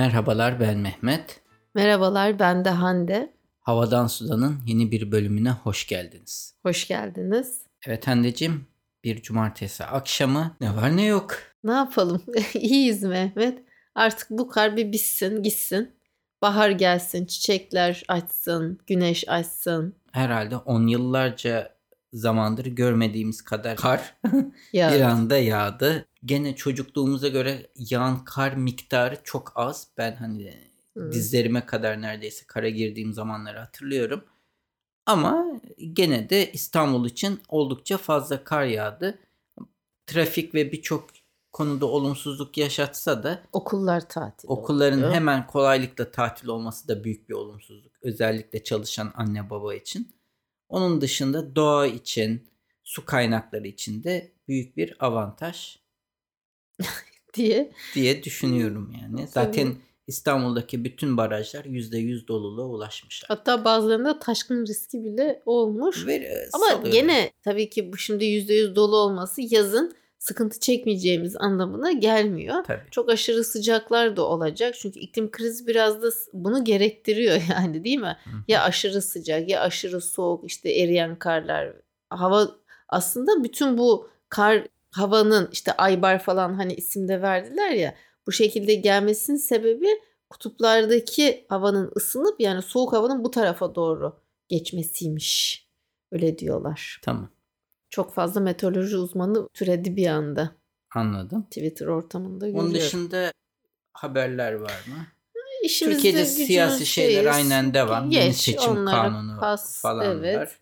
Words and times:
Merhabalar 0.00 0.60
ben 0.60 0.78
Mehmet. 0.78 1.40
Merhabalar 1.74 2.38
ben 2.38 2.64
de 2.64 2.70
Hande. 2.70 3.32
Havadan 3.60 4.06
Sudan'ın 4.06 4.58
yeni 4.66 4.90
bir 4.90 5.12
bölümüne 5.12 5.50
hoş 5.50 5.86
geldiniz. 5.86 6.54
Hoş 6.62 6.88
geldiniz. 6.88 7.62
Evet 7.86 8.06
Hande'cim 8.06 8.66
bir 9.04 9.22
cumartesi 9.22 9.84
akşamı 9.84 10.56
ne 10.60 10.76
var 10.76 10.96
ne 10.96 11.04
yok. 11.04 11.38
Ne 11.64 11.72
yapalım? 11.72 12.22
İyiyiz 12.54 13.02
Mehmet. 13.02 13.58
Artık 13.94 14.30
bu 14.30 14.48
kar 14.48 14.76
bir 14.76 14.92
bitsin 14.92 15.42
gitsin. 15.42 15.92
Bahar 16.42 16.70
gelsin, 16.70 17.26
çiçekler 17.26 18.02
açsın, 18.08 18.78
güneş 18.86 19.28
açsın. 19.28 19.94
Herhalde 20.12 20.56
on 20.56 20.86
yıllarca 20.86 21.74
zamandır 22.12 22.66
görmediğimiz 22.66 23.42
kadar 23.42 23.76
kar 23.76 24.14
Ya 24.72 24.90
bir 24.94 25.00
anda 25.00 25.36
yağdı. 25.36 26.06
Gene 26.24 26.56
çocukluğumuza 26.56 27.28
göre 27.28 27.70
yağan 27.76 28.24
kar 28.24 28.52
miktarı 28.52 29.18
çok 29.24 29.52
az. 29.54 29.88
Ben 29.98 30.16
hani 30.16 30.54
Hı. 30.96 31.12
dizlerime 31.12 31.66
kadar 31.66 32.02
neredeyse 32.02 32.46
kara 32.46 32.68
girdiğim 32.68 33.12
zamanları 33.12 33.58
hatırlıyorum. 33.58 34.24
Ama 35.06 35.60
gene 35.92 36.30
de 36.30 36.52
İstanbul 36.52 37.06
için 37.06 37.40
oldukça 37.48 37.96
fazla 37.96 38.44
kar 38.44 38.64
yağdı. 38.64 39.18
Trafik 40.06 40.54
ve 40.54 40.72
birçok 40.72 41.10
konuda 41.52 41.86
olumsuzluk 41.86 42.58
yaşatsa 42.58 43.22
da 43.22 43.42
okullar 43.52 44.08
tatil. 44.08 44.48
okulların 44.48 45.02
oldu. 45.02 45.12
hemen 45.12 45.46
kolaylıkla 45.46 46.10
tatil 46.10 46.48
olması 46.48 46.88
da 46.88 47.04
büyük 47.04 47.28
bir 47.28 47.34
olumsuzluk. 47.34 47.92
Özellikle 48.02 48.64
çalışan 48.64 49.12
anne 49.14 49.50
baba 49.50 49.74
için. 49.74 50.12
Onun 50.68 51.00
dışında 51.00 51.56
doğa 51.56 51.86
için, 51.86 52.48
su 52.84 53.04
kaynakları 53.04 53.66
için 53.66 54.04
de 54.04 54.32
büyük 54.48 54.76
bir 54.76 55.06
avantaj 55.06 55.78
diye. 57.34 57.72
diye 57.94 58.22
düşünüyorum 58.22 58.92
yani. 59.02 59.16
Tabii. 59.16 59.28
Zaten 59.28 59.74
İstanbul'daki 60.06 60.84
bütün 60.84 61.16
barajlar 61.16 61.64
%100 61.64 62.28
doluluğa 62.28 62.66
ulaşmışlar. 62.66 63.28
Hatta 63.28 63.64
bazılarında 63.64 64.18
taşkın 64.18 64.66
riski 64.66 65.04
bile 65.04 65.42
olmuş. 65.46 66.06
Ve, 66.06 66.14
e, 66.14 66.48
Ama 66.52 66.66
salıyorum. 66.66 66.92
gene 66.92 67.30
tabii 67.42 67.70
ki 67.70 67.92
bu 67.92 67.96
şimdi 67.96 68.24
%100 68.24 68.74
dolu 68.74 68.96
olması 68.96 69.40
yazın 69.54 69.94
sıkıntı 70.18 70.60
çekmeyeceğimiz 70.60 71.36
anlamına 71.36 71.92
gelmiyor. 71.92 72.64
Tabii. 72.64 72.82
Çok 72.90 73.10
aşırı 73.10 73.44
sıcaklar 73.44 74.16
da 74.16 74.22
olacak. 74.22 74.74
Çünkü 74.78 74.98
iklim 74.98 75.30
krizi 75.30 75.66
biraz 75.66 76.02
da 76.02 76.08
bunu 76.32 76.64
gerektiriyor 76.64 77.42
yani 77.50 77.84
değil 77.84 77.98
mi? 77.98 78.16
Hı. 78.24 78.30
Ya 78.48 78.62
aşırı 78.62 79.02
sıcak 79.02 79.48
ya 79.48 79.60
aşırı 79.60 80.00
soğuk 80.00 80.44
işte 80.44 80.70
eriyen 80.70 81.18
karlar. 81.18 81.72
Hava 82.10 82.48
aslında 82.88 83.44
bütün 83.44 83.78
bu 83.78 84.10
kar 84.28 84.66
havanın 84.90 85.48
işte 85.52 85.72
aybar 85.72 86.18
falan 86.18 86.54
hani 86.54 86.74
isimde 86.74 87.22
verdiler 87.22 87.70
ya 87.70 87.94
bu 88.26 88.32
şekilde 88.32 88.74
gelmesinin 88.74 89.36
sebebi 89.36 89.88
kutuplardaki 90.30 91.46
havanın 91.48 91.92
ısınıp 91.96 92.40
yani 92.40 92.62
soğuk 92.62 92.92
havanın 92.92 93.24
bu 93.24 93.30
tarafa 93.30 93.74
doğru 93.74 94.20
geçmesiymiş. 94.48 95.66
Öyle 96.12 96.38
diyorlar. 96.38 97.00
Tamam. 97.02 97.30
Çok 97.90 98.14
fazla 98.14 98.40
meteoroloji 98.40 98.96
uzmanı 98.96 99.48
türedi 99.48 99.96
bir 99.96 100.06
anda. 100.06 100.50
Anladım. 100.94 101.42
Twitter 101.42 101.86
ortamında 101.86 102.46
görüyorum. 102.46 102.66
Onun 102.66 102.74
dışında 102.74 103.32
haberler 103.92 104.52
var 104.52 104.84
mı? 104.86 105.06
İşimizde, 105.64 105.96
Türkiye'de 105.96 106.24
siyasi 106.24 106.86
şeyler 106.86 107.24
aynen 107.24 107.74
devam. 107.74 108.10
Yeni 108.10 108.24
Geç, 108.24 108.36
seçim 108.36 108.70
onları 108.70 108.96
kanunu 108.96 109.40
pas, 109.40 109.82
falan 109.82 110.18
evet. 110.18 110.38
var. 110.38 110.58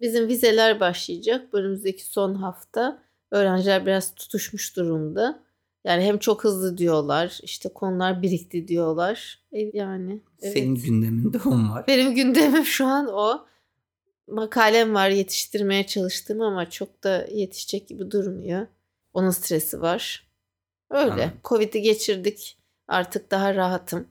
Bizim 0.00 0.28
vizeler 0.28 0.80
başlayacak. 0.80 1.54
Önümüzdeki 1.54 2.06
son 2.06 2.34
hafta. 2.34 3.05
Öğrenciler 3.30 3.86
biraz 3.86 4.14
tutuşmuş 4.14 4.76
durumda. 4.76 5.42
Yani 5.84 6.04
hem 6.04 6.18
çok 6.18 6.44
hızlı 6.44 6.78
diyorlar. 6.78 7.38
işte 7.42 7.68
konular 7.68 8.22
birikti 8.22 8.68
diyorlar. 8.68 9.42
E, 9.52 9.60
Yani 9.72 10.22
evet. 10.42 10.52
Senin 10.52 10.74
gündeminde 10.74 11.38
o 11.46 11.50
var. 11.50 11.86
Benim 11.86 12.14
gündemim 12.14 12.64
şu 12.64 12.86
an 12.86 13.06
o. 13.12 13.46
Makalem 14.28 14.94
var 14.94 15.08
yetiştirmeye 15.08 15.86
çalıştım 15.86 16.40
ama 16.40 16.70
çok 16.70 17.04
da 17.04 17.26
yetişecek 17.30 17.88
gibi 17.88 18.10
durmuyor. 18.10 18.66
Onun 19.14 19.30
stresi 19.30 19.80
var. 19.80 20.26
Öyle. 20.90 21.32
Covid'i 21.44 21.82
geçirdik. 21.82 22.58
Artık 22.88 23.30
daha 23.30 23.54
rahatım 23.54 24.08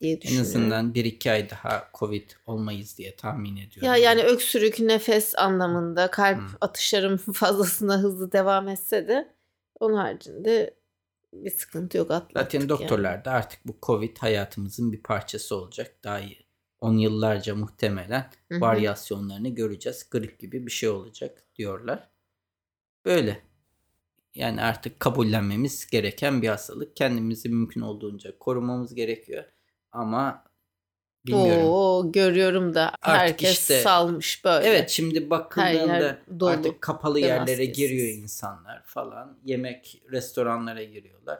diye 0.00 0.14
En 0.14 0.20
düşünüyorum. 0.20 0.48
azından 0.50 0.94
bir 0.94 1.04
iki 1.04 1.30
ay 1.30 1.50
daha 1.50 1.88
Covid 1.94 2.30
olmayız 2.46 2.98
diye 2.98 3.16
tahmin 3.16 3.56
ediyorum. 3.56 3.82
Ya 3.88 3.96
yani 3.96 4.22
öksürük, 4.22 4.80
nefes 4.80 5.38
anlamında 5.38 6.10
kalp 6.10 6.38
Hmm. 6.38 6.48
atışlarım 6.60 7.16
fazlasına 7.32 7.98
hızlı 7.98 8.32
devam 8.32 8.68
etse 8.68 9.08
de 9.08 9.34
onun 9.80 9.96
haricinde 9.96 10.74
bir 11.32 11.50
sıkıntı 11.50 11.98
yok 11.98 12.10
atlattık 12.10 12.36
Zaten 12.42 12.60
yani. 12.60 12.68
doktorlar 12.68 13.24
da 13.24 13.30
artık 13.30 13.60
bu 13.66 13.76
Covid 13.82 14.16
hayatımızın 14.18 14.92
bir 14.92 15.02
parçası 15.02 15.56
olacak. 15.56 15.96
Daha 16.04 16.20
iyi. 16.20 16.46
10 16.80 16.94
yıllarca 16.98 17.54
muhtemelen 17.54 18.30
Hı 18.52 18.56
hı. 18.56 18.60
varyasyonlarını 18.60 19.48
göreceğiz. 19.48 20.10
Grip 20.10 20.38
gibi 20.38 20.66
bir 20.66 20.70
şey 20.70 20.88
olacak 20.88 21.44
diyorlar. 21.56 22.08
Böyle. 23.04 23.42
Yani 24.34 24.62
artık 24.62 25.00
kabullenmemiz 25.00 25.86
gereken 25.90 26.42
bir 26.42 26.48
hastalık. 26.48 26.96
Kendimizi 26.96 27.48
mümkün 27.48 27.80
olduğunca 27.80 28.38
korumamız 28.38 28.94
gerekiyor. 28.94 29.44
Ama 29.96 30.44
bilmiyorum. 31.26 31.68
Oo, 31.68 32.12
görüyorum 32.12 32.74
da 32.74 32.88
Artık 33.02 33.06
herkes 33.06 33.52
işte- 33.52 33.80
salmış 33.80 34.44
böyle. 34.44 34.68
Evet 34.68 34.90
şimdi 34.90 35.30
bakıldığında 35.30 36.18
dolu 36.40 36.50
artık 36.50 36.80
kapalı 36.80 37.20
yerlere 37.20 37.40
maskesiz. 37.40 37.76
giriyor 37.76 38.08
insanlar 38.08 38.82
falan. 38.84 39.38
Yemek 39.44 40.02
restoranlara 40.10 40.82
giriyorlar. 40.82 41.38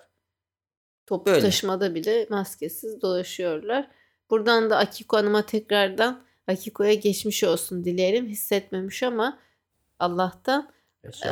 Toplu 1.07 1.31
Böyle. 1.33 1.41
taşımada 1.41 1.95
bile 1.95 2.27
maskesiz 2.31 3.03
dolaşıyorlar. 3.03 3.89
Buradan 4.31 4.71
da 4.71 4.77
Akiko 4.79 5.17
Hanım'a 5.17 5.47
tekrardan 5.47 6.23
Akiko'ya 6.49 6.95
geçmiş 6.95 7.45
olsun 7.45 7.85
dileyelim. 7.85 8.27
Hissetmemiş 8.27 9.03
ama 9.03 9.39
Allah'tan. 9.99 10.71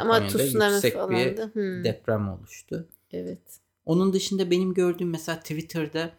Ama 0.00 0.14
Japonya'da 0.20 0.38
tsunami 0.48 0.90
falan 0.90 1.36
da. 1.36 1.44
Hmm, 1.52 1.84
deprem 1.84 2.28
oluştu. 2.28 2.88
evet. 3.12 3.60
Onun 3.86 4.12
dışında 4.12 4.50
benim 4.50 4.74
gördüğüm 4.74 5.10
mesela 5.10 5.40
Twitter'da 5.40 6.10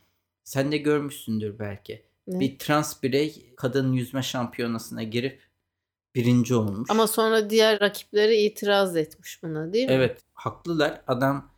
sen 0.46 0.72
de 0.72 0.78
görmüşsündür 0.78 1.60
belki. 1.60 2.06
Ne? 2.28 2.40
Bir 2.40 2.60
trans 2.60 3.04
birey 3.04 3.54
kadın 3.58 3.94
yüzme 3.94 4.24
şampiyonasına 4.24 5.04
girip 5.04 5.42
birinci 6.16 6.56
olmuş. 6.56 6.90
Ama 6.92 7.08
sonra 7.08 7.50
diğer 7.50 7.80
rakipleri 7.82 8.36
itiraz 8.36 8.96
etmiş 8.96 9.44
buna 9.44 9.74
değil 9.74 9.88
mi? 9.88 9.94
Evet 9.94 10.22
haklılar. 10.34 11.02
Adam 11.08 11.52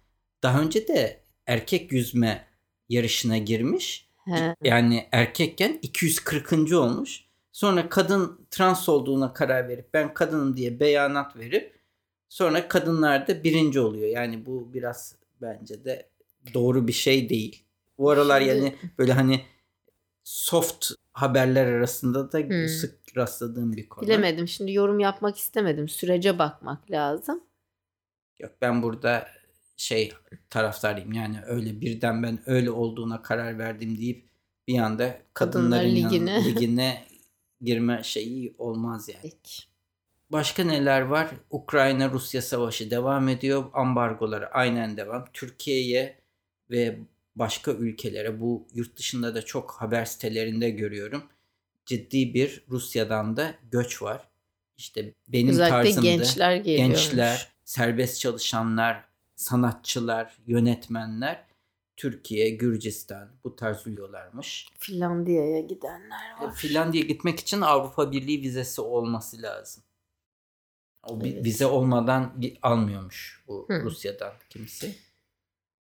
daha 0.44 0.62
önce 0.62 0.88
de 0.88 1.24
erkek 1.46 1.92
yüzme 1.92 2.48
yarışına 2.90 3.38
girmiş. 3.38 4.08
He. 4.26 4.56
Yani 4.64 5.08
erkekken 5.12 5.80
240. 5.82 6.74
olmuş. 6.74 7.28
Sonra 7.52 7.90
kadın 7.90 8.48
trans 8.52 8.90
olduğuna 8.90 9.34
karar 9.34 9.68
verip 9.68 9.94
ben 9.94 10.14
kadınım 10.14 10.58
diye 10.58 10.80
beyanat 10.80 11.36
verip 11.36 11.80
sonra 12.30 12.68
kadınlar 12.68 13.28
da 13.28 13.44
birinci 13.44 13.80
oluyor. 13.80 14.10
Yani 14.10 14.46
bu 14.46 14.74
biraz 14.74 15.16
bence 15.42 15.86
de 15.86 16.10
doğru 16.54 16.88
bir 16.88 16.94
şey 16.94 17.30
değil. 17.30 17.67
Bu 17.98 18.10
aralar 18.10 18.42
Şimdi- 18.42 18.56
yani 18.56 18.76
böyle 18.98 19.14
hani 19.14 19.42
soft 20.24 20.92
haberler 21.14 21.66
arasında 21.68 22.32
da 22.32 22.40
Hmm. 22.40 22.68
sık 22.68 23.18
rastladığım 23.18 23.74
bir 23.74 23.90
konu. 23.90 24.06
Bilemedim. 24.08 24.48
Şimdi 24.48 24.72
yorum 24.74 25.00
yapmak 25.00 25.38
istemedim. 25.38 25.90
Sürece 25.90 26.40
bakmak 26.40 26.92
lazım. 26.92 27.44
Yok 28.40 28.52
ben 28.62 28.84
burada 28.84 29.28
şey 29.78 30.14
taraftarıyım. 30.50 31.14
Yani 31.14 31.40
öyle 31.48 31.82
birden 31.82 32.24
ben 32.24 32.40
öyle 32.46 32.72
olduğuna 32.72 33.22
karar 33.22 33.60
verdim 33.60 33.98
deyip 33.98 34.28
bir 34.68 34.80
anda 34.80 35.18
Kadınlar 35.34 35.80
kadınların 35.82 35.96
yan- 35.96 36.12
Ligi'ne. 36.12 36.46
ligine 36.46 37.06
girme 37.62 38.02
şeyi 38.04 38.56
olmaz 38.58 39.10
yani. 39.10 39.20
Peki. 39.22 39.64
Başka 40.30 40.64
neler 40.64 41.02
var? 41.02 41.30
Ukrayna-Rusya 41.50 42.42
savaşı 42.42 42.92
devam 42.92 43.28
ediyor. 43.30 43.66
Ambargoları 43.74 44.48
aynen 44.52 44.98
devam. 44.98 45.26
Türkiye'ye 45.34 46.20
ve 46.72 47.00
başka 47.40 47.72
ülkelere 47.72 48.42
bu 48.42 48.68
yurt 48.74 48.98
dışında 48.98 49.36
da 49.36 49.42
çok 49.42 49.72
haber 49.72 50.06
sitelerinde 50.06 50.70
görüyorum. 50.70 51.24
Ciddi 51.86 52.34
bir 52.34 52.64
Rusya'dan 52.70 53.38
da 53.38 53.56
göç 53.72 54.02
var. 54.02 54.28
İşte 54.78 55.14
benim 55.28 55.50
Özellikle 55.50 55.76
tarzımda 55.84 56.02
gençler 56.10 56.56
geliyormuş. 56.56 56.96
gençler, 57.04 57.48
serbest 57.66 58.20
çalışanlar, 58.20 59.04
sanatçılar, 59.36 60.38
yönetmenler 60.48 61.48
Türkiye, 61.98 62.50
Gürcistan 62.50 63.30
bu 63.44 63.56
tarz 63.56 63.88
ülkelermiş. 63.88 64.68
Finlandiya'ya 64.78 65.60
gidenler 65.60 66.42
var. 66.42 66.56
Finlandiya 66.56 67.04
gitmek 67.04 67.40
için 67.40 67.62
Avrupa 67.62 68.12
Birliği 68.12 68.42
vizesi 68.42 68.82
olması 68.82 69.42
lazım. 69.42 69.84
O 71.04 71.20
Evet. 71.22 71.46
vize 71.46 71.66
olmadan 71.66 72.34
almıyormuş 72.62 73.44
bu 73.48 73.66
Hı. 73.70 73.82
Rusya'dan 73.84 74.34
kimse. 74.50 74.96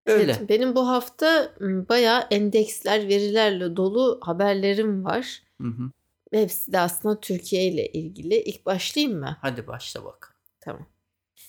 Öyle. 0.07 0.31
Evet, 0.37 0.49
benim 0.49 0.75
bu 0.75 0.87
hafta 0.87 1.53
bayağı 1.61 2.27
endeksler, 2.31 3.07
verilerle 3.07 3.75
dolu 3.75 4.19
haberlerim 4.21 5.05
var. 5.05 5.41
Hı 5.61 5.67
hı. 5.67 5.91
Hepsi 6.31 6.73
de 6.73 6.79
aslında 6.79 7.19
Türkiye 7.19 7.67
ile 7.67 7.87
ilgili. 7.87 8.35
İlk 8.35 8.65
başlayayım 8.65 9.19
mı? 9.19 9.37
Hadi 9.41 9.67
başla 9.67 10.05
bakalım. 10.05 10.35
Tamam. 10.59 10.85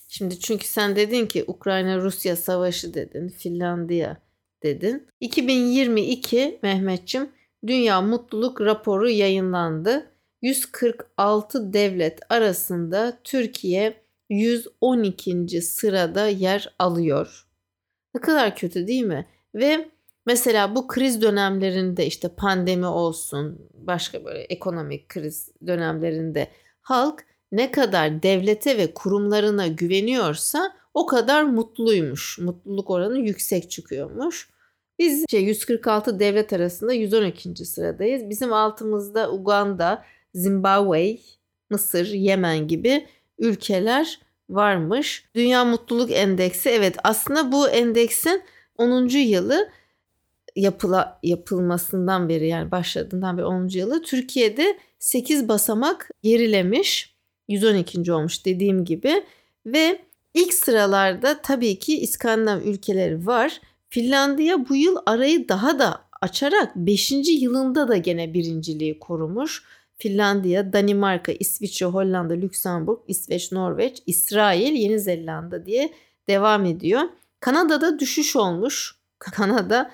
Şimdi 0.08 0.40
çünkü 0.40 0.66
sen 0.66 0.96
dedin 0.96 1.26
ki 1.26 1.44
Ukrayna-Rusya 1.46 2.36
savaşı 2.36 2.94
dedin. 2.94 3.28
Finlandiya 3.28 4.16
dedin. 4.62 5.08
2022 5.20 6.58
Mehmetçim 6.62 7.30
Dünya 7.66 8.00
Mutluluk 8.00 8.60
Raporu 8.60 9.10
yayınlandı. 9.10 10.10
146 10.42 11.72
devlet 11.72 12.20
arasında 12.28 13.18
Türkiye 13.24 13.94
112. 14.30 15.62
sırada 15.62 16.26
yer 16.26 16.74
alıyor. 16.78 17.47
Ne 18.18 18.22
kadar 18.22 18.56
kötü 18.56 18.86
değil 18.86 19.02
mi? 19.02 19.26
Ve 19.54 19.88
mesela 20.26 20.74
bu 20.74 20.86
kriz 20.86 21.22
dönemlerinde 21.22 22.06
işte 22.06 22.28
pandemi 22.28 22.86
olsun, 22.86 23.68
başka 23.74 24.24
böyle 24.24 24.40
ekonomik 24.40 25.08
kriz 25.08 25.50
dönemlerinde 25.66 26.48
halk 26.80 27.24
ne 27.52 27.70
kadar 27.70 28.22
devlete 28.22 28.78
ve 28.78 28.94
kurumlarına 28.94 29.66
güveniyorsa 29.66 30.72
o 30.94 31.06
kadar 31.06 31.42
mutluymuş. 31.42 32.38
Mutluluk 32.38 32.90
oranı 32.90 33.18
yüksek 33.18 33.70
çıkıyormuş. 33.70 34.50
Biz 34.98 35.24
şey 35.30 35.44
146 35.44 36.20
devlet 36.20 36.52
arasında 36.52 36.92
112. 36.92 37.64
sıradayız. 37.64 38.30
Bizim 38.30 38.52
altımızda 38.52 39.32
Uganda, 39.32 40.04
Zimbabwe, 40.34 41.18
Mısır, 41.70 42.06
Yemen 42.06 42.68
gibi 42.68 43.06
ülkeler 43.38 44.20
varmış. 44.48 45.24
Dünya 45.34 45.64
Mutluluk 45.64 46.10
Endeksi 46.12 46.68
evet 46.68 46.96
aslında 47.04 47.52
bu 47.52 47.68
endeksin 47.68 48.42
10. 48.76 49.08
yılı 49.08 49.68
yapıla, 50.56 51.20
yapılmasından 51.22 52.28
beri 52.28 52.48
yani 52.48 52.70
başladığından 52.70 53.38
beri 53.38 53.46
10. 53.46 53.68
yılı 53.68 54.02
Türkiye'de 54.02 54.78
8 54.98 55.48
basamak 55.48 56.10
gerilemiş. 56.22 57.14
112. 57.48 58.12
olmuş 58.12 58.44
dediğim 58.46 58.84
gibi 58.84 59.24
ve 59.66 60.00
ilk 60.34 60.54
sıralarda 60.54 61.42
tabii 61.42 61.78
ki 61.78 62.00
İskandinav 62.00 62.60
ülkeleri 62.60 63.26
var. 63.26 63.60
Finlandiya 63.88 64.68
bu 64.68 64.76
yıl 64.76 64.96
arayı 65.06 65.48
daha 65.48 65.78
da 65.78 66.04
açarak 66.20 66.76
5. 66.76 67.12
yılında 67.40 67.88
da 67.88 67.96
gene 67.96 68.34
birinciliği 68.34 68.98
korumuş. 68.98 69.64
Finlandiya, 69.98 70.72
Danimarka, 70.72 71.32
İsviçre, 71.32 71.86
Hollanda, 71.86 72.34
Lüksemburg, 72.34 72.98
İsveç, 73.08 73.52
Norveç, 73.52 74.02
İsrail, 74.06 74.72
Yeni 74.72 75.00
Zelanda 75.00 75.66
diye 75.66 75.92
devam 76.28 76.64
ediyor. 76.64 77.00
Kanada'da 77.40 77.98
düşüş 77.98 78.36
olmuş. 78.36 78.98
Kanada 79.18 79.90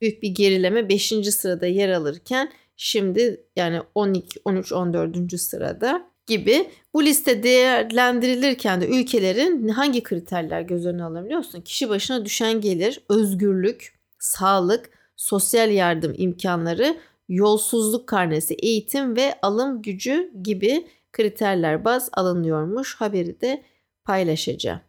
büyük 0.00 0.22
bir 0.22 0.28
gerileme 0.28 0.88
5. 0.88 1.12
sırada 1.30 1.66
yer 1.66 1.88
alırken 1.88 2.52
şimdi 2.76 3.44
yani 3.56 3.80
12, 3.94 4.40
13, 4.44 4.72
14. 4.72 5.40
sırada 5.40 6.10
gibi 6.26 6.70
bu 6.94 7.04
liste 7.04 7.42
değerlendirilirken 7.42 8.80
de 8.80 8.88
ülkelerin 8.88 9.68
hangi 9.68 10.02
kriterler 10.02 10.60
göz 10.60 10.86
önüne 10.86 11.04
alınabiliyor 11.04 11.38
musun? 11.38 11.60
Kişi 11.60 11.88
başına 11.88 12.24
düşen 12.24 12.60
gelir, 12.60 13.00
özgürlük, 13.08 13.94
sağlık, 14.18 14.90
sosyal 15.16 15.70
yardım 15.70 16.14
imkanları, 16.18 16.96
yolsuzluk 17.30 18.08
karnesi, 18.08 18.54
eğitim 18.54 19.16
ve 19.16 19.38
alım 19.42 19.82
gücü 19.82 20.32
gibi 20.42 20.88
kriterler 21.12 21.84
baz 21.84 22.08
alınıyormuş. 22.12 22.94
Haberi 22.94 23.40
de 23.40 23.64
paylaşacağım. 24.04 24.80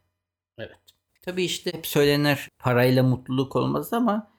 Evet. 0.58 0.78
Tabii 1.22 1.44
işte 1.44 1.74
hep 1.74 1.88
söylenir 1.88 2.50
parayla 2.60 3.04
mutluluk 3.04 3.56
olmaz 3.56 3.94
ama 3.94 4.32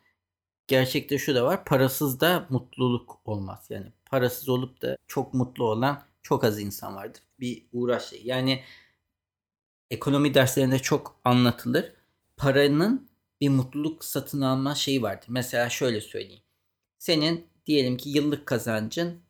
gerçekte 0.66 1.18
şu 1.18 1.34
da 1.34 1.44
var. 1.44 1.64
Parasız 1.64 2.20
da 2.20 2.46
mutluluk 2.50 3.20
olmaz. 3.24 3.66
Yani 3.70 3.92
parasız 4.06 4.48
olup 4.48 4.82
da 4.82 4.96
çok 5.06 5.34
mutlu 5.34 5.64
olan 5.64 6.02
çok 6.22 6.44
az 6.44 6.60
insan 6.60 6.96
vardır. 6.96 7.22
Bir 7.40 7.66
uğraş. 7.72 8.12
Yani 8.24 8.62
ekonomi 9.90 10.34
derslerinde 10.34 10.78
çok 10.78 11.20
anlatılır. 11.24 11.92
Paranın 12.36 13.08
bir 13.40 13.48
mutluluk 13.48 14.04
satın 14.04 14.40
alma 14.40 14.74
şeyi 14.74 15.02
vardır. 15.02 15.26
Mesela 15.28 15.68
şöyle 15.68 16.00
söyleyeyim. 16.00 16.42
Senin 16.98 17.51
diyelim 17.66 17.96
ki 17.96 18.10
yıllık 18.10 18.46
kazancın 18.46 19.20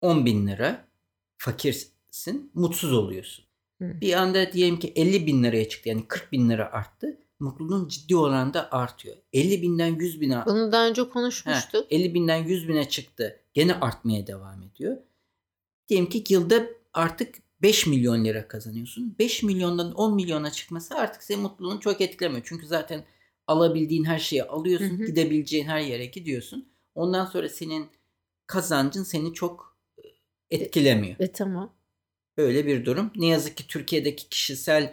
10 0.00 0.26
bin 0.26 0.46
lira. 0.46 0.88
Fakirsin. 1.36 2.50
Mutsuz 2.54 2.92
oluyorsun. 2.92 3.44
Hı. 3.82 4.00
Bir 4.00 4.12
anda 4.12 4.52
diyelim 4.52 4.78
ki 4.78 4.92
50 4.96 5.26
bin 5.26 5.44
liraya 5.44 5.68
çıktı. 5.68 5.88
Yani 5.88 6.04
40 6.08 6.32
bin 6.32 6.50
lira 6.50 6.72
arttı. 6.72 7.18
Mutluluğun 7.40 7.88
ciddi 7.88 8.16
oranda 8.16 8.72
artıyor. 8.72 9.16
50 9.32 9.62
binden 9.62 9.96
100 9.96 10.20
bine 10.20 10.42
Bunu 10.46 10.72
daha 10.72 10.88
önce 10.88 11.08
konuşmuştuk. 11.08 11.86
He, 11.90 11.96
50 11.96 12.14
binden 12.14 12.44
100 12.44 12.68
bine 12.68 12.88
çıktı. 12.88 13.40
Gene 13.54 13.74
artmaya 13.74 14.26
devam 14.26 14.62
ediyor. 14.62 14.96
Diyelim 15.88 16.08
ki 16.08 16.24
yılda 16.28 16.66
artık 16.94 17.34
5 17.62 17.86
milyon 17.86 18.24
lira 18.24 18.48
kazanıyorsun. 18.48 19.16
5 19.18 19.42
milyondan 19.42 19.92
10 19.92 20.14
milyona 20.14 20.50
çıkması 20.50 20.94
artık 20.94 21.22
senin 21.22 21.40
mutluluğunu 21.40 21.80
çok 21.80 22.00
etkilemiyor. 22.00 22.42
Çünkü 22.44 22.66
zaten 22.66 23.04
alabildiğin 23.46 24.04
her 24.04 24.18
şeyi 24.18 24.44
alıyorsun. 24.44 24.98
Hı 24.98 25.02
hı. 25.02 25.06
Gidebileceğin 25.06 25.64
her 25.64 25.80
yere 25.80 26.06
gidiyorsun. 26.06 26.68
Ondan 26.98 27.24
sonra 27.24 27.48
senin 27.48 27.90
kazancın 28.46 29.02
seni 29.02 29.34
çok 29.34 29.76
e, 29.98 30.08
etkilemiyor. 30.50 31.16
E, 31.18 31.32
tamam. 31.32 31.72
Öyle 32.36 32.66
bir 32.66 32.84
durum. 32.84 33.10
Ne 33.16 33.26
yazık 33.26 33.56
ki 33.56 33.66
Türkiye'deki 33.66 34.28
kişisel 34.28 34.92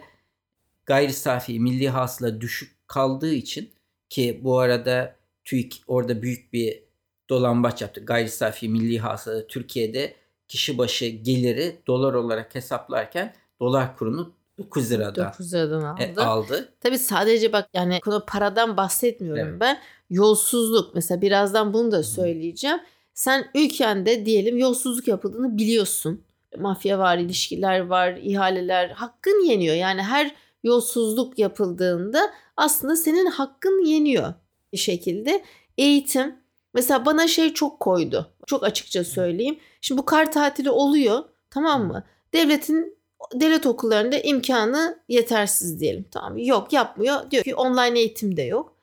gayri 0.86 1.12
safi 1.12 1.60
milli 1.60 1.88
hasıla 1.88 2.40
düşük 2.40 2.88
kaldığı 2.88 3.32
için 3.32 3.70
ki 4.08 4.40
bu 4.44 4.58
arada 4.58 5.16
TÜİK 5.44 5.82
orada 5.86 6.22
büyük 6.22 6.52
bir 6.52 6.82
dolambaç 7.28 7.82
yaptı. 7.82 8.04
Gayri 8.04 8.28
safi 8.28 8.68
milli 8.68 8.98
hasıla 8.98 9.46
Türkiye'de 9.46 10.14
kişi 10.48 10.78
başı 10.78 11.06
geliri 11.06 11.76
dolar 11.86 12.14
olarak 12.14 12.54
hesaplarken 12.54 13.34
dolar 13.60 13.96
kurunu 13.96 14.32
9 14.58 14.90
liradan, 14.90 15.32
9 15.32 15.54
liradan 15.54 15.82
aldı. 15.82 16.02
E, 16.02 16.20
aldı. 16.20 16.72
Tabii 16.80 16.98
sadece 16.98 17.52
bak 17.52 17.68
yani 17.74 18.00
konu 18.00 18.24
paradan 18.26 18.76
bahsetmiyorum 18.76 19.48
evet. 19.48 19.60
ben. 19.60 19.78
Yolsuzluk 20.10 20.94
mesela 20.94 21.22
birazdan 21.22 21.72
bunu 21.72 21.92
da 21.92 22.02
söyleyeceğim. 22.02 22.78
Sen 23.14 23.50
ülkende 23.54 24.26
diyelim 24.26 24.58
yolsuzluk 24.58 25.08
yapıldığını 25.08 25.58
biliyorsun. 25.58 26.24
Mafya 26.58 26.98
var, 26.98 27.18
ilişkiler 27.18 27.80
var, 27.80 28.18
ihaleler 28.22 28.88
hakkın 28.88 29.44
yeniyor. 29.44 29.76
Yani 29.76 30.02
her 30.02 30.34
yolsuzluk 30.64 31.38
yapıldığında 31.38 32.20
aslında 32.56 32.96
senin 32.96 33.26
hakkın 33.26 33.84
yeniyor 33.84 34.34
bir 34.72 34.78
şekilde. 34.78 35.44
Eğitim 35.78 36.34
mesela 36.74 37.06
bana 37.06 37.28
şey 37.28 37.54
çok 37.54 37.80
koydu. 37.80 38.26
Çok 38.46 38.64
açıkça 38.64 39.04
söyleyeyim. 39.04 39.58
Şimdi 39.80 39.98
bu 39.98 40.04
kar 40.04 40.32
tatili 40.32 40.70
oluyor 40.70 41.24
tamam 41.50 41.86
mı? 41.86 42.04
Devletin 42.34 42.96
devlet 43.34 43.66
okullarında 43.66 44.18
imkanı 44.18 44.98
yetersiz 45.08 45.80
diyelim. 45.80 46.04
Tamam 46.10 46.38
yok 46.38 46.72
yapmıyor. 46.72 47.30
Diyor 47.30 47.44
ki 47.44 47.54
online 47.54 47.98
eğitim 47.98 48.36
de 48.36 48.42
yok. 48.42 48.75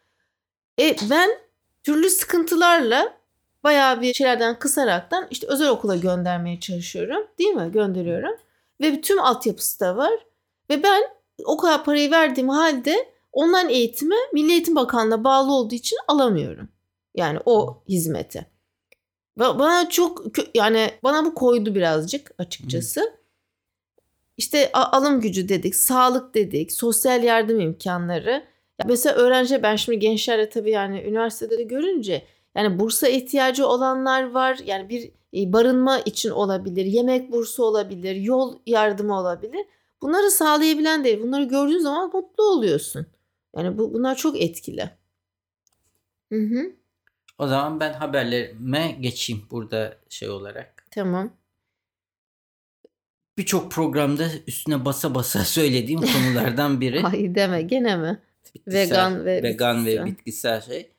E 0.79 0.95
ben 1.09 1.29
türlü 1.83 2.09
sıkıntılarla 2.09 3.17
bayağı 3.63 4.01
bir 4.01 4.13
şeylerden 4.13 4.59
kısaraktan 4.59 5.27
işte 5.31 5.47
özel 5.47 5.69
okula 5.69 5.95
göndermeye 5.95 6.59
çalışıyorum. 6.59 7.27
Değil 7.39 7.53
mi? 7.53 7.71
Gönderiyorum. 7.71 8.35
Ve 8.81 9.01
tüm 9.01 9.21
altyapısı 9.21 9.79
da 9.79 9.97
var. 9.97 10.13
Ve 10.69 10.83
ben 10.83 11.03
o 11.45 11.57
kadar 11.57 11.83
parayı 11.83 12.11
verdiğim 12.11 12.49
halde 12.49 13.13
online 13.31 13.73
eğitime 13.73 14.15
Milli 14.33 14.51
Eğitim 14.51 14.75
Bakanlığı'na 14.75 15.23
bağlı 15.23 15.51
olduğu 15.53 15.75
için 15.75 15.97
alamıyorum. 16.07 16.69
Yani 17.15 17.39
o 17.45 17.83
hizmeti. 17.89 18.45
Bana 19.37 19.89
çok 19.89 20.25
yani 20.55 20.91
bana 21.03 21.25
bu 21.25 21.33
koydu 21.33 21.75
birazcık 21.75 22.31
açıkçası. 22.37 23.01
Hı. 23.01 23.13
İşte 24.37 24.71
alım 24.73 25.21
gücü 25.21 25.49
dedik, 25.49 25.75
sağlık 25.75 26.35
dedik, 26.35 26.71
sosyal 26.71 27.23
yardım 27.23 27.59
imkanları. 27.59 28.43
Ya 28.79 28.85
mesela 28.87 29.15
öğrenci 29.15 29.63
ben 29.63 29.75
şimdi 29.75 29.99
gençlerle 29.99 30.49
tabii 30.49 30.71
yani 30.71 31.01
üniversitede 31.01 31.57
de 31.57 31.63
görünce 31.63 32.25
yani 32.55 32.79
bursa 32.79 33.07
ihtiyacı 33.07 33.67
olanlar 33.67 34.31
var. 34.31 34.59
Yani 34.65 34.89
bir 34.89 35.11
e, 35.33 35.53
barınma 35.53 35.99
için 35.99 36.29
olabilir, 36.29 36.85
yemek 36.85 37.31
bursu 37.31 37.63
olabilir, 37.63 38.15
yol 38.15 38.59
yardımı 38.65 39.19
olabilir. 39.19 39.65
Bunları 40.01 40.31
sağlayabilen 40.31 41.03
değil. 41.03 41.21
Bunları 41.21 41.43
gördüğün 41.43 41.79
zaman 41.79 42.11
mutlu 42.13 42.43
oluyorsun. 42.43 43.05
Yani 43.55 43.77
bu 43.77 43.93
bunlar 43.93 44.15
çok 44.15 44.41
etkili. 44.41 44.89
Hı 46.31 46.39
hı. 46.39 46.71
O 47.37 47.47
zaman 47.47 47.79
ben 47.79 47.93
haberlerime 47.93 48.97
geçeyim 48.99 49.41
burada 49.51 49.97
şey 50.09 50.29
olarak. 50.29 50.85
Tamam. 50.91 51.33
Birçok 53.37 53.71
programda 53.71 54.25
üstüne 54.47 54.85
basa 54.85 55.15
basa 55.15 55.39
söylediğim 55.45 56.01
konulardan 56.01 56.81
biri. 56.81 57.03
Ay 57.03 57.35
deme 57.35 57.61
gene 57.61 57.95
mi? 57.97 58.19
Bitkisel, 58.55 58.79
vegan 58.79 59.25
ve 59.25 59.43
vegan 59.43 59.77
bitkisel. 59.77 60.01
ve 60.01 60.05
bitkisel 60.05 60.61
şey. 60.61 60.89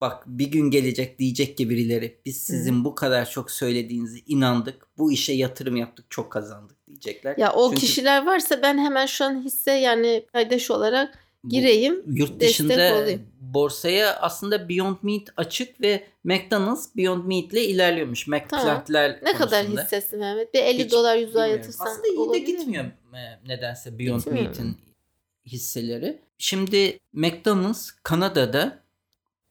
Bak 0.00 0.22
bir 0.26 0.46
gün 0.46 0.70
gelecek 0.70 1.18
diyecek 1.18 1.56
ki 1.56 1.70
birileri 1.70 2.20
biz 2.24 2.36
sizin 2.36 2.80
Hı. 2.80 2.84
bu 2.84 2.94
kadar 2.94 3.30
çok 3.30 3.50
söylediğinizi 3.50 4.22
inandık. 4.26 4.86
Bu 4.98 5.12
işe 5.12 5.32
yatırım 5.32 5.76
yaptık 5.76 6.06
çok 6.10 6.32
kazandık 6.32 6.86
diyecekler. 6.86 7.36
Ya 7.38 7.52
o 7.52 7.70
Çünkü... 7.70 7.80
kişiler 7.80 8.26
varsa 8.26 8.62
ben 8.62 8.78
hemen 8.78 9.06
şu 9.06 9.24
an 9.24 9.44
hisse 9.44 9.72
yani 9.72 10.26
paydaş 10.32 10.70
olarak 10.70 11.18
gireyim. 11.48 12.02
Yurt 12.06 12.40
dışında 12.40 13.06
borsaya 13.40 14.16
aslında 14.16 14.68
Beyond 14.68 14.96
Meat 15.02 15.22
açık 15.36 15.80
ve 15.80 16.06
McDonald's 16.24 16.96
Beyond 16.96 17.24
Meat 17.24 17.52
ile 17.52 17.64
ilerliyormuş. 17.64 18.26
McPlant'ler 18.26 19.20
tamam. 19.20 19.34
Ne 19.34 19.38
konusunda. 19.38 19.62
kadar 19.62 19.66
hissesi 19.66 20.16
Mehmet? 20.16 20.54
Bir 20.54 20.62
50 20.62 20.84
Hiç 20.84 20.92
dolar 20.92 21.16
100 21.16 21.34
dolar 21.34 21.48
yatırsan 21.48 21.86
Aslında 21.86 22.08
iyi 22.08 22.32
de 22.32 22.38
gitmiyor 22.38 22.84
mi? 22.84 22.92
E, 23.14 23.48
nedense 23.48 23.98
Beyond 23.98 24.22
Meat'in 24.26 24.76
hisseleri. 25.46 26.25
Şimdi 26.38 27.00
McDonald's 27.12 27.90
Kanada'da 28.02 28.82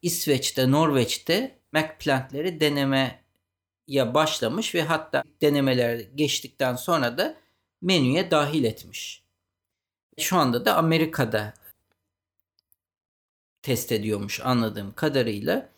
İsveç'te, 0.01 0.71
Norveç'te 0.71 1.59
McPlant'leri 1.71 2.59
denemeye 2.59 3.23
başlamış 3.89 4.75
ve 4.75 4.81
hatta 4.81 5.23
denemeler 5.41 5.99
geçtikten 6.15 6.75
sonra 6.75 7.17
da 7.17 7.35
menüye 7.81 8.31
dahil 8.31 8.63
etmiş. 8.63 9.23
Şu 10.19 10.37
anda 10.37 10.65
da 10.65 10.77
Amerika'da 10.77 11.53
test 13.61 13.91
ediyormuş 13.91 14.39
anladığım 14.43 14.93
kadarıyla. 14.93 15.69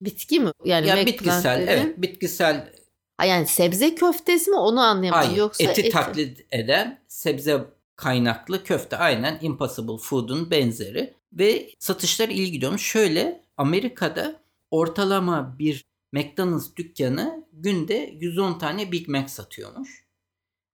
Bitki 0.00 0.40
mi? 0.40 0.50
Yani 0.64 0.88
ya 0.88 1.06
bitkisel, 1.06 1.60
dediğin- 1.60 1.68
evet 1.68 2.02
bitkisel 2.02 2.72
Ha, 3.16 3.24
yani 3.24 3.46
sebze 3.46 3.94
köftesi 3.94 4.50
mi 4.50 4.56
onu 4.56 4.80
anlayamadım. 4.80 5.26
Hayır, 5.28 5.38
Yoksa 5.38 5.64
eti, 5.64 5.90
taklit 5.90 6.46
eden 6.50 7.00
sebze 7.08 7.64
kaynaklı 8.00 8.64
köfte 8.64 8.96
aynen 8.96 9.38
Impossible 9.42 9.98
Food'un 9.98 10.50
benzeri 10.50 11.14
ve 11.32 11.70
satışlar 11.78 12.28
ilgi 12.28 12.60
duymuş. 12.60 12.82
Şöyle 12.82 13.44
Amerika'da 13.56 14.40
ortalama 14.70 15.58
bir 15.58 15.84
McDonald's 16.12 16.76
dükkanı 16.76 17.44
günde 17.52 18.14
110 18.20 18.58
tane 18.58 18.92
Big 18.92 19.08
Mac 19.08 19.28
satıyormuş. 19.28 20.04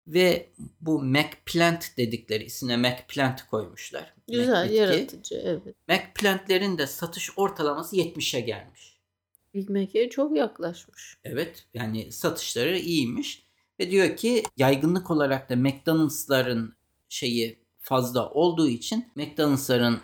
Ve 0.07 0.51
bu 0.81 1.03
McPlant 1.03 1.97
dedikleri 1.97 2.45
ismine 2.45 2.77
McPlant 2.77 3.47
koymuşlar. 3.51 4.15
Güzel, 4.29 4.65
Bitki. 4.65 4.77
yaratıcı. 4.77 5.43
Evet. 5.45 5.75
McPlant'lerin 5.89 6.79
de 6.79 6.87
satış 6.87 7.39
ortalaması 7.39 7.97
70'e 7.97 8.41
gelmiş. 8.41 8.97
Big 9.55 9.71
Mac'e 9.71 10.11
çok 10.11 10.37
yaklaşmış. 10.37 11.19
Evet 11.25 11.67
yani 11.75 12.13
satışları 12.13 12.79
iyiymiş. 12.79 13.47
Ve 13.81 13.91
diyor 13.91 14.17
ki 14.17 14.43
yaygınlık 14.57 15.11
olarak 15.11 15.51
da 15.51 15.57
McDonald's'ların 15.57 16.76
şeyi 17.09 17.59
fazla 17.81 18.31
olduğu 18.31 18.69
için 18.69 19.09
McDonald's'ların 19.15 20.01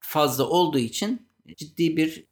fazla 0.00 0.48
olduğu 0.48 0.78
için 0.78 1.28
ciddi 1.56 1.96
bir 1.96 2.24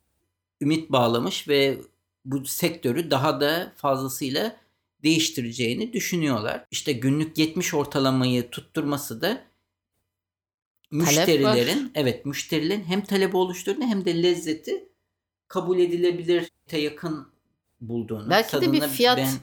ümit 0.60 0.92
bağlamış 0.92 1.48
ve 1.48 1.78
bu 2.24 2.44
sektörü 2.44 3.10
daha 3.10 3.40
da 3.40 3.72
fazlasıyla 3.76 4.56
değiştireceğini 5.02 5.92
düşünüyorlar. 5.92 6.66
İşte 6.70 6.92
günlük 6.92 7.38
70 7.38 7.74
ortalamayı 7.74 8.50
tutturması 8.50 9.20
da 9.20 9.44
müşterilerin 10.90 11.92
evet 11.94 12.26
müşterilerin 12.26 12.84
hem 12.84 13.04
talebi 13.04 13.36
oluşturduğunu 13.36 13.86
hem 13.86 14.04
de 14.04 14.22
lezzeti 14.22 14.88
kabul 15.48 15.78
edilebilir 15.78 16.52
yakın 16.72 17.28
bulduğunu. 17.80 18.30
Belki 18.30 18.60
de 18.60 18.72
bir 18.72 18.80
fiyat 18.80 19.18
ben 19.18 19.34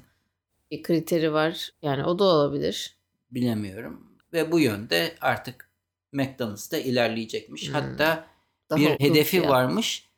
bir 0.72 0.84
kriteri 0.84 1.34
var. 1.34 1.70
Yani 1.82 2.04
o 2.04 2.20
da 2.20 2.24
olabilir. 2.24 2.98
bilemiyorum. 3.32 4.15
Ve 4.36 4.52
bu 4.52 4.60
yönde 4.60 5.16
artık 5.22 5.70
McDonald's'ta 6.12 6.78
ilerleyecekmiş. 6.78 7.68
Hmm. 7.68 7.74
Hatta 7.74 8.28
Daha 8.70 8.80
bir 8.80 8.90
hedefi 8.90 9.30
fiyat. 9.30 9.50
varmış. 9.50 10.10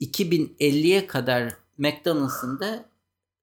2050'ye 0.00 1.06
kadar 1.06 1.52
McDonald's'ın 1.78 2.60
da 2.60 2.84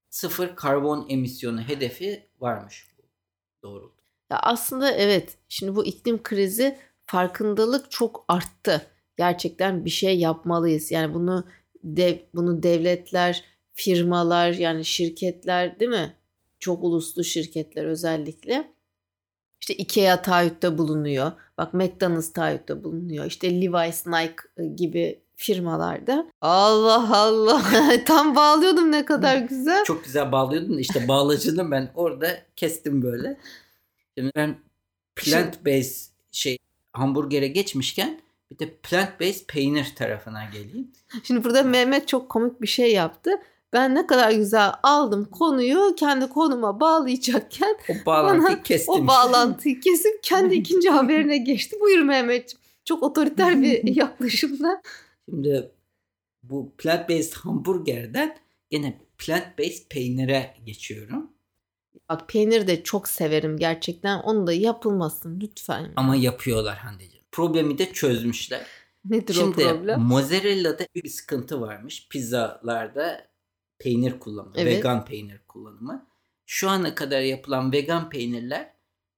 sıfır 0.09 0.55
karbon 0.55 1.05
emisyonu 1.09 1.61
hedefi 1.61 2.27
varmış. 2.39 2.87
Doğru. 3.63 3.91
Ya 4.29 4.39
aslında 4.39 4.91
evet. 4.91 5.37
Şimdi 5.49 5.75
bu 5.75 5.85
iklim 5.85 6.23
krizi 6.23 6.77
farkındalık 7.05 7.91
çok 7.91 8.25
arttı. 8.27 8.87
Gerçekten 9.17 9.85
bir 9.85 9.89
şey 9.89 10.19
yapmalıyız. 10.19 10.91
Yani 10.91 11.13
bunu 11.13 11.47
dev, 11.83 12.17
bunu 12.33 12.63
devletler, 12.63 13.43
firmalar 13.73 14.51
yani 14.51 14.85
şirketler 14.85 15.79
değil 15.79 15.91
mi? 15.91 16.15
Çok 16.59 16.83
uluslu 16.83 17.23
şirketler 17.23 17.85
özellikle. 17.85 18.73
İşte 19.61 19.73
IKEA 19.73 20.21
taahhütte 20.21 20.77
bulunuyor. 20.77 21.31
Bak 21.57 21.73
McDonald's 21.73 22.33
taahhütte 22.33 22.83
bulunuyor. 22.83 23.25
İşte 23.25 23.61
Levi's, 23.61 24.07
Nike 24.07 24.65
gibi 24.75 25.19
firmalarda. 25.35 26.27
Allah 26.41 27.17
Allah. 27.17 27.63
Tam 28.05 28.35
bağlıyordum 28.35 28.91
ne 28.91 29.05
kadar 29.05 29.37
güzel. 29.37 29.83
Çok 29.83 30.03
güzel 30.03 30.31
bağlıyordun. 30.31 30.77
İşte 30.77 31.07
bağlacını 31.07 31.71
ben 31.71 31.91
orada 31.95 32.27
kestim 32.55 33.01
böyle. 33.01 33.37
Şimdi 34.17 34.31
ben 34.35 34.55
plant 35.15 35.65
based 35.65 36.11
şey 36.31 36.57
hamburgere 36.93 37.47
geçmişken 37.47 38.21
bir 38.51 38.59
de 38.59 38.73
plant 38.83 39.19
based 39.19 39.45
peynir 39.47 39.93
tarafına 39.95 40.45
geleyim. 40.45 40.91
Şimdi 41.23 41.43
burada 41.43 41.63
Mehmet 41.63 42.07
çok 42.07 42.29
komik 42.29 42.61
bir 42.61 42.67
şey 42.67 42.93
yaptı. 42.93 43.31
Ben 43.73 43.95
ne 43.95 44.07
kadar 44.07 44.31
güzel 44.31 44.71
aldım 44.83 45.25
konuyu 45.31 45.95
kendi 45.97 46.29
konuma 46.29 46.79
bağlayacakken 46.79 47.77
O 47.89 48.05
bağlantıyı 48.05 48.63
kestim. 48.63 48.93
o 48.93 49.07
bağlantıyı 49.07 49.79
kesip 49.79 50.23
kendi 50.23 50.55
ikinci 50.61 50.89
haberine 50.89 51.37
geçti. 51.37 51.77
Buyur 51.81 52.01
Mehmetciğim. 52.03 52.61
Çok 52.85 53.03
otoriter 53.03 53.61
bir 53.61 53.95
yaklaşımla. 53.95 54.81
Şimdi 55.29 55.71
bu 56.43 56.73
plant 56.77 57.09
based 57.09 57.33
hamburgerden 57.33 58.37
gene 58.69 58.99
plant 59.17 59.59
based 59.59 59.87
peynire 59.89 60.55
geçiyorum. 60.65 61.31
Bak 62.09 62.29
peynir 62.29 62.67
de 62.67 62.83
çok 62.83 63.07
severim 63.07 63.57
gerçekten. 63.57 64.19
Onu 64.19 64.47
da 64.47 64.53
yapılmasın 64.53 65.39
lütfen. 65.41 65.93
Ama 65.95 66.15
yapıyorlar 66.15 66.77
Hande'ciğim. 66.77 67.25
Problemi 67.31 67.77
de 67.77 67.93
çözmüşler. 67.93 68.65
Nedir 69.05 69.35
o 69.35 69.39
Şimdi 69.39 69.63
problem? 69.63 70.01
mozzarella'da 70.01 70.83
bir 70.95 71.09
sıkıntı 71.09 71.61
varmış. 71.61 72.07
Pizzalarda 72.09 73.30
peynir 73.81 74.19
kullanımı, 74.19 74.53
Evet. 74.57 74.77
vegan 74.77 75.05
peynir 75.05 75.41
kullanımı. 75.47 76.07
Şu 76.45 76.69
ana 76.69 76.95
kadar 76.95 77.21
yapılan 77.21 77.71
vegan 77.71 78.09
peynirler 78.09 78.73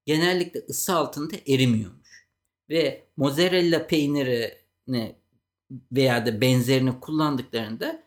genellikle 0.05 0.59
ısı 0.69 0.95
altında 0.95 1.35
erimiyormuş. 1.47 2.27
Ve 2.69 3.07
mozzarella 3.17 3.87
peynirini 3.87 5.15
veya 5.91 6.25
da 6.25 6.41
benzerini 6.41 6.99
kullandıklarında 6.99 8.03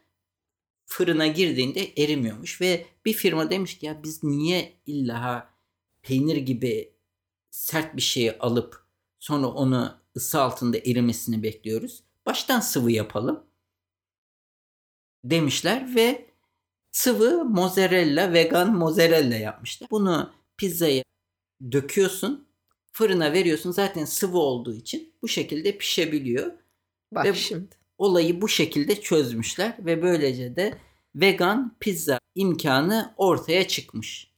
fırına 0.86 1.26
girdiğinde 1.26 1.92
erimiyormuş 1.96 2.60
ve 2.60 2.86
bir 3.04 3.12
firma 3.12 3.50
demiş 3.50 3.78
ki 3.78 3.86
ya 3.86 4.02
biz 4.02 4.24
niye 4.24 4.72
illa 4.86 5.50
peynir 6.02 6.36
gibi 6.36 6.96
sert 7.50 7.96
bir 7.96 8.02
şeyi 8.02 8.38
alıp 8.38 8.86
sonra 9.18 9.46
onu 9.46 10.00
ısı 10.16 10.40
altında 10.40 10.78
erimesini 10.78 11.42
bekliyoruz. 11.42 12.02
Baştan 12.26 12.60
sıvı 12.60 12.92
yapalım 12.92 13.46
demişler 15.24 15.94
ve 15.94 16.25
sıvı 16.96 17.44
mozzarella, 17.44 18.32
vegan 18.32 18.76
mozzarella 18.76 19.36
yapmışlar. 19.36 19.90
Bunu 19.90 20.30
pizzaya 20.56 21.02
döküyorsun, 21.72 22.46
fırına 22.92 23.32
veriyorsun. 23.32 23.70
Zaten 23.70 24.04
sıvı 24.04 24.38
olduğu 24.38 24.74
için 24.74 25.12
bu 25.22 25.28
şekilde 25.28 25.78
pişebiliyor. 25.78 26.52
Bak 27.12 27.24
ve- 27.24 27.34
şimdi. 27.34 27.76
Olayı 27.98 28.40
bu 28.40 28.48
şekilde 28.48 29.00
çözmüşler 29.00 29.76
ve 29.78 30.02
böylece 30.02 30.56
de 30.56 30.78
vegan 31.14 31.76
pizza 31.80 32.18
imkanı 32.34 33.14
ortaya 33.16 33.68
çıkmış. 33.68 34.30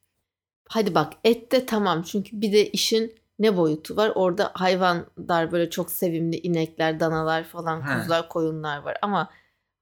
Hadi 0.68 0.94
bak 0.94 1.12
et 1.24 1.52
de 1.52 1.66
tamam 1.66 2.02
çünkü 2.02 2.40
bir 2.40 2.52
de 2.52 2.70
işin 2.70 3.14
ne 3.38 3.56
boyutu 3.56 3.96
var? 3.96 4.12
Orada 4.14 4.50
hayvanlar 4.54 5.52
böyle 5.52 5.70
çok 5.70 5.90
sevimli 5.90 6.36
inekler, 6.36 7.00
danalar 7.00 7.44
falan, 7.44 7.82
kuzular, 7.98 8.28
koyunlar 8.28 8.78
var 8.78 8.96
ama 9.02 9.30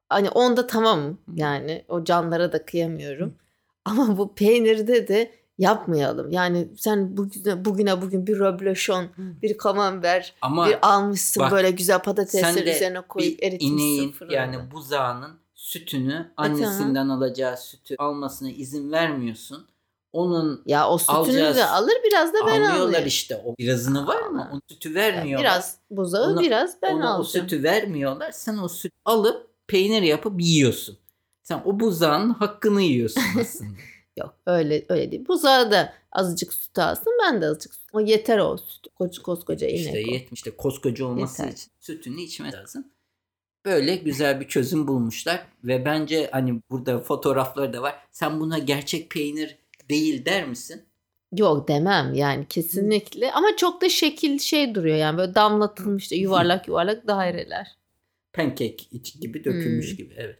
hani 0.08 0.30
onda 0.30 0.66
tamam 0.66 1.18
yani 1.34 1.84
o 1.88 2.04
canlara 2.04 2.52
da 2.52 2.64
kıyamıyorum. 2.64 3.34
Ama 3.84 4.18
bu 4.18 4.34
peynirde 4.34 5.08
de 5.08 5.30
yapmayalım. 5.58 6.30
Yani 6.30 6.68
sen 6.76 7.16
bugüne 7.16 7.64
bugüne 7.64 8.02
bugün 8.02 8.26
bir 8.26 8.38
röbleşon, 8.38 9.06
bir 9.42 9.58
kamember, 9.58 10.34
Ama 10.42 10.66
bir 10.68 10.78
almışsın 10.82 11.42
bak, 11.42 11.52
böyle 11.52 11.70
güzel 11.70 11.98
patatesleri 12.02 12.70
üzerine 12.70 13.00
koyup 13.00 13.42
eritmişsin 13.42 13.74
ineğin 13.74 14.12
fırında. 14.12 14.34
yani 14.34 14.56
buzağının 14.70 15.30
sütünü 15.54 16.30
annesinden 16.36 17.08
alacağı 17.08 17.56
sütü 17.56 17.94
almasına 17.98 18.50
izin 18.50 18.92
vermiyorsun. 18.92 19.66
Onun 20.12 20.62
ya 20.66 20.88
o 20.88 20.98
sütünü 20.98 21.16
alacağız- 21.16 21.56
de 21.56 21.64
alır 21.66 21.94
biraz 22.04 22.32
da 22.34 22.38
ben 22.46 22.60
alıyorlar 22.60 22.88
alayım. 22.88 23.06
işte. 23.06 23.42
O 23.44 23.54
birazını 23.58 24.06
var 24.06 24.16
ama 24.26 24.50
o 24.54 24.60
sütü 24.68 24.88
Yani 24.88 24.96
vermiyorlar. 24.96 25.44
biraz 25.50 25.78
buzağı 25.90 26.32
Ona- 26.32 26.40
biraz 26.40 26.82
ben 26.82 26.94
Ona 26.94 27.04
o 27.04 27.08
alacağım. 27.18 27.48
sütü 27.48 27.62
vermiyorlar. 27.62 28.32
Sen 28.32 28.58
o 28.58 28.68
sütü 28.68 28.96
alıp 29.04 29.46
peynir 29.68 30.02
yapıp 30.02 30.40
yiyorsun. 30.40 30.98
Sen 31.42 31.62
o 31.64 31.80
buzağın 31.80 32.30
hakkını 32.30 32.82
yiyorsun 32.82 33.22
aslında. 33.40 33.70
Yok 34.18 34.34
öyle 34.46 34.84
öyle 34.88 35.10
değil. 35.10 35.28
Buzağı 35.28 35.70
da 35.70 35.94
azıcık 36.12 36.54
süt 36.54 36.78
alsın 36.78 37.12
ben 37.22 37.42
de 37.42 37.46
azıcık 37.46 37.74
süt. 37.74 37.84
O 37.92 38.00
yeter 38.00 38.38
o 38.38 38.56
süt. 38.56 38.86
Koca, 38.94 39.22
koskoca 39.22 39.68
inek 39.68 39.80
işte 39.80 40.00
yetmiş 40.00 40.46
de 40.46 40.56
koskoca 40.56 41.06
olması 41.06 41.42
Yeter. 41.42 41.56
için 41.56 41.70
sütünü 41.80 42.20
içmesi 42.20 42.56
lazım. 42.56 42.86
Böyle 43.64 43.96
güzel 43.96 44.40
bir 44.40 44.48
çözüm 44.48 44.88
bulmuşlar 44.88 45.46
ve 45.64 45.84
bence 45.84 46.28
hani 46.32 46.60
burada 46.70 47.00
fotoğrafları 47.00 47.72
da 47.72 47.82
var. 47.82 47.94
Sen 48.12 48.40
buna 48.40 48.58
gerçek 48.58 49.10
peynir 49.10 49.58
değil 49.90 50.24
der 50.24 50.48
misin? 50.48 50.84
Yok 51.32 51.68
demem 51.68 52.14
yani 52.14 52.46
kesinlikle. 52.48 53.32
Ama 53.32 53.46
çok 53.56 53.82
da 53.82 53.88
şekil 53.88 54.38
şey 54.38 54.74
duruyor 54.74 54.96
yani 54.96 55.18
böyle 55.18 55.34
damlatılmış 55.34 56.10
da 56.10 56.14
yuvarlak 56.14 56.68
yuvarlak 56.68 57.06
daireler. 57.06 57.76
Pancake 58.36 58.76
iç 58.90 59.20
gibi 59.20 59.44
dökülmüş 59.44 59.90
Hmm. 59.90 59.96
gibi 59.96 60.14
evet. 60.16 60.38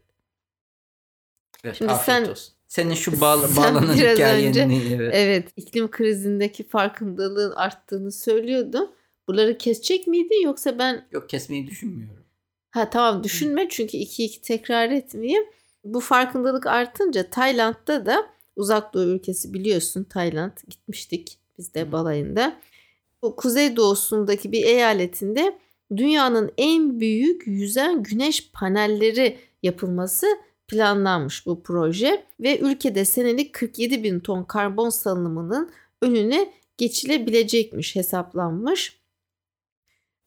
Evet, 1.65 1.77
Şimdi 1.77 1.93
afiyet 1.93 2.25
sen- 2.25 2.31
olsun. 2.31 2.53
Senin 2.69 2.95
şu 2.95 3.21
bağla, 3.21 3.57
bağlanan 3.57 3.83
biraz 3.99 4.15
hikayeni 4.19 4.93
evet. 4.95 5.11
Evet 5.15 5.49
iklim 5.57 5.91
krizindeki 5.91 6.69
farkındalığın 6.69 7.51
arttığını 7.53 8.13
söylüyordum. 8.13 8.91
Buraları 9.29 9.59
kesecek 9.59 10.07
miydin 10.07 10.45
yoksa 10.45 10.79
ben 10.79 11.07
Yok 11.13 11.29
kesmeyi 11.29 11.67
düşünmüyorum. 11.67 12.25
Ha 12.71 12.91
tamam 12.91 13.25
düşünme 13.25 13.69
çünkü 13.69 13.97
iki 13.97 14.25
iki 14.25 14.41
tekrar 14.43 14.91
etmeyeyim. 14.91 15.45
Bu 15.85 16.01
farkındalık 16.01 16.67
artınca 16.67 17.31
Tayland'da 17.31 18.07
da 18.07 18.27
uzak 18.57 18.95
doğu 18.95 19.05
ülkesi 19.05 19.55
biliyorsun 19.55 20.05
Tayland 20.05 20.53
gitmiştik 20.69 21.39
biz 21.59 21.75
de 21.75 21.93
balayında. 21.93 22.57
Bu 23.23 23.37
kuzey 23.37 23.77
doğusundaki 23.77 24.53
bir 24.53 24.65
eyaletinde 24.65 25.59
dünyanın 25.97 26.53
en 26.59 27.01
büyük 27.01 27.47
yüzen 27.47 28.03
güneş 28.03 28.51
panelleri 28.53 29.39
yapılması 29.63 30.27
planlanmış 30.69 31.47
bu 31.47 31.63
proje 31.63 32.27
ve 32.41 32.59
ülkede 32.59 33.05
senelik 33.05 33.53
47 33.53 34.05
bin 34.05 34.21
ton 34.21 34.45
karbon 34.45 34.91
salınımının 34.91 35.71
önüne 36.03 36.53
geçilebilecekmiş 36.79 37.97
hesaplanmış. 37.97 39.01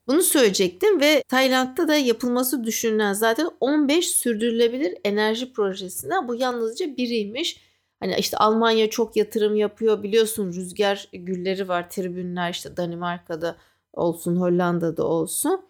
Bunu 0.07 0.21
söyleyecektim 0.21 1.01
ve 1.01 1.23
Tayland'da 1.27 1.87
da 1.87 1.95
yapılması 1.95 2.63
düşünülen 2.63 3.13
zaten 3.13 3.49
15 3.59 4.09
sürdürülebilir 4.09 4.97
enerji 5.03 5.53
projesinden 5.53 6.27
bu 6.27 6.35
yalnızca 6.35 6.97
biriymiş. 6.97 7.61
Hani 7.99 8.15
işte 8.19 8.37
Almanya 8.37 8.89
çok 8.89 9.15
yatırım 9.15 9.55
yapıyor 9.55 10.03
biliyorsun 10.03 10.47
rüzgar 10.53 11.09
gülleri 11.13 11.67
var 11.67 11.89
tribünler 11.89 12.51
işte 12.51 12.77
Danimarka'da 12.77 13.57
olsun 13.93 14.35
Hollanda'da 14.35 15.03
olsun. 15.03 15.69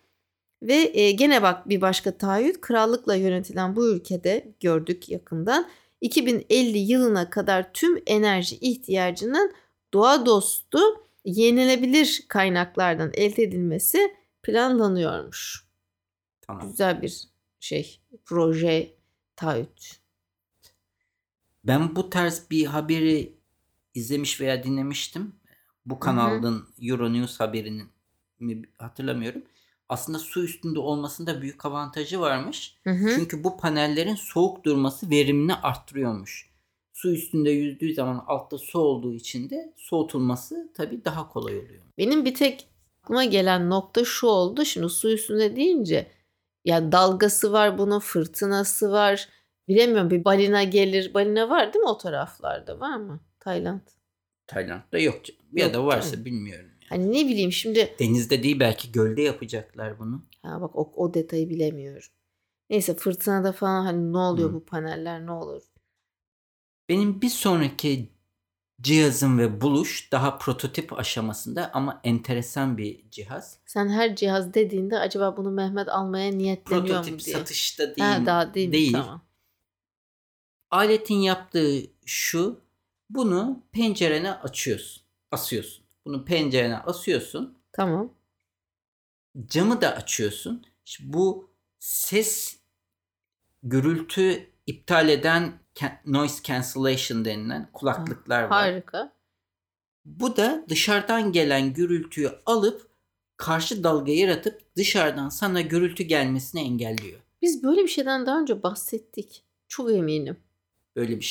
Ve 0.62 0.92
e, 0.94 1.12
gene 1.12 1.42
bak 1.42 1.70
bir 1.70 1.82
başka 1.82 2.18
taahhüt 2.18 2.62
krallıkla 2.62 3.16
yönetilen 3.16 3.76
bu 3.76 3.88
ülkede 3.88 4.54
gördük 4.60 5.10
yakından 5.10 5.70
2050 6.02 6.78
yılına 6.78 7.30
kadar 7.30 7.74
tüm 7.74 8.04
enerji 8.06 8.56
ihtiyacının 8.56 9.54
doğa 9.94 10.26
dostu 10.26 10.80
yenilebilir 11.26 12.26
kaynaklardan 12.28 13.12
elde 13.14 13.44
edilmesi 13.44 14.16
planlanıyormuş. 14.44 15.66
Tamam. 16.42 16.70
Güzel 16.70 17.02
bir 17.02 17.28
şey 17.60 18.00
proje 18.26 18.96
taahhüt. 19.36 20.00
Ben 21.64 21.96
bu 21.96 22.10
tarz 22.10 22.44
bir 22.52 22.66
haberi 22.66 23.34
izlemiş 23.94 24.42
veya 24.42 24.64
dinlemiştim. 24.64 25.36
Bu 25.86 26.00
kanalın 26.00 26.68
Euronews 26.82 27.40
haberinin 27.40 27.90
hatırlamıyorum. 28.78 29.44
Aslında 29.90 30.20
su 30.20 30.44
üstünde 30.44 30.80
olmasında 30.80 31.42
büyük 31.42 31.66
avantajı 31.66 32.20
varmış. 32.20 32.76
Hı 32.84 32.90
hı. 32.90 33.16
Çünkü 33.16 33.44
bu 33.44 33.58
panellerin 33.58 34.16
soğuk 34.16 34.64
durması 34.64 35.10
verimini 35.10 35.56
arttırıyormuş. 35.56 36.50
Su 36.94 37.14
üstünde 37.14 37.50
yüzdüğü 37.50 37.94
zaman 37.94 38.24
altta 38.28 38.58
su 38.58 38.80
olduğu 38.80 39.14
için 39.14 39.50
de 39.50 39.74
soğutulması 39.78 40.72
tabii 40.74 41.06
daha 41.06 41.30
kolay 41.30 41.58
oluyor. 41.58 41.82
Benim 41.98 42.26
bir 42.26 42.34
tek 42.34 42.68
aklıma 43.04 43.26
gelen 43.26 43.70
nokta 43.70 44.06
şu 44.06 44.28
oldu. 44.28 44.66
Şimdi 44.66 44.90
su 44.90 45.12
üstünde 45.12 45.56
deyince 45.56 46.12
yani 46.66 46.92
dalgası 46.92 47.52
var 47.52 47.78
bunun 47.78 48.00
fırtınası 48.00 48.92
var. 48.92 49.30
Bilemiyorum 49.68 50.10
bir 50.10 50.26
balina 50.26 50.64
gelir. 50.64 51.14
Balina 51.14 51.50
var 51.50 51.74
değil 51.74 51.84
mi 51.84 51.90
o 51.90 51.98
taraflarda? 51.98 52.80
Var 52.80 52.98
mı? 52.98 53.20
Tayland. 53.40 53.82
Tayland'da 54.48 55.00
yok. 55.00 55.22
Ya 55.54 55.66
yok, 55.66 55.74
da 55.74 55.86
varsa 55.86 56.16
tabii. 56.16 56.26
bilmiyorum. 56.26 56.70
Hani 56.90 57.12
ne 57.12 57.28
bileyim 57.28 57.52
şimdi. 57.52 57.96
Denizde 58.00 58.44
değil 58.44 58.60
belki 58.60 58.92
gölde 58.92 59.22
yapacaklar 59.22 60.00
bunu. 60.00 60.26
Ha 60.44 60.62
bak 60.62 60.76
o, 60.76 60.92
o 60.96 61.14
detayı 61.14 61.50
bilemiyorum. 61.50 62.10
Neyse 62.70 62.96
fırtınada 62.96 63.52
falan 63.52 63.86
hani 63.86 64.14
ne 64.14 64.18
oluyor 64.18 64.50
Hı. 64.50 64.54
bu 64.54 64.66
paneller 64.66 65.26
ne 65.26 65.32
olur? 65.32 65.64
Benim 66.90 67.22
bir 67.22 67.30
sonraki 67.30 68.10
cihazım 68.82 69.40
ve 69.40 69.62
buluş 69.62 70.12
daha 70.12 70.38
prototip 70.38 71.00
aşamasında 71.00 71.72
ama 71.74 72.02
enteresan 72.04 72.78
bir 72.78 73.10
cihaz. 73.12 73.60
Sen 73.66 73.90
her 73.90 74.16
cihaz 74.16 74.54
dediğinde 74.54 75.00
acaba 75.00 75.38
bunu 75.38 75.52
Mehmet 75.52 75.90
almaya 75.90 76.32
niyetleniyor 76.32 76.88
prototip 76.88 77.14
mu 77.14 77.20
diye. 77.20 77.36
Prototip 77.36 77.48
satışta 77.48 77.96
değil. 77.96 78.10
Ha, 78.10 78.26
daha 78.26 78.54
değil. 78.54 78.72
değil. 78.72 78.94
Tamam. 78.94 79.22
Aletin 80.72 81.16
yaptığı 81.16 81.82
şu. 82.06 82.62
Bunu 83.10 83.64
pencerene 83.72 84.34
açıyorsun. 84.34 85.04
Asıyorsun. 85.32 85.86
Bunu 86.10 86.26
pencerene 86.26 86.78
asıyorsun. 86.78 87.58
Tamam. 87.74 88.14
Camı 89.46 89.82
da 89.82 89.96
açıyorsun. 89.96 90.66
Şimdi 90.86 91.14
bu 91.14 91.52
ses 91.80 92.60
gürültü 93.64 94.50
iptal 94.68 95.10
eden 95.10 95.60
noise 96.06 96.44
cancellation 96.44 97.26
denilen 97.26 97.70
kulaklıklar 97.74 98.44
var. 98.44 98.50
Harika. 98.50 99.14
Bu 100.06 100.38
da 100.38 100.66
dışarıdan 100.70 101.32
gelen 101.32 101.74
gürültüyü 101.74 102.32
alıp 102.46 102.90
karşı 103.38 103.84
dalga 103.84 104.12
yaratıp 104.12 104.76
dışarıdan 104.76 105.30
sana 105.30 105.62
gürültü 105.62 106.04
gelmesini 106.04 106.62
engelliyor. 106.62 107.20
Biz 107.42 107.64
böyle 107.64 107.84
bir 107.84 107.88
şeyden 107.88 108.26
daha 108.26 108.40
önce 108.40 108.64
bahsettik. 108.64 109.44
Çok 109.68 109.92
eminim. 109.92 110.38
Böyle 110.96 111.16
bir 111.18 111.26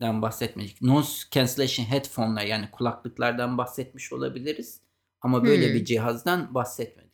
şeyden 0.00 0.22
bahsetmedik. 0.22 0.82
Noise 0.82 1.26
cancellation 1.30 1.86
headphone'lar 1.86 2.44
yani 2.44 2.70
kulaklıklardan 2.72 3.58
bahsetmiş 3.58 4.12
olabiliriz. 4.12 4.80
Ama 5.20 5.44
böyle 5.44 5.68
hmm. 5.68 5.74
bir 5.74 5.84
cihazdan 5.84 6.54
bahsetmedik. 6.54 7.08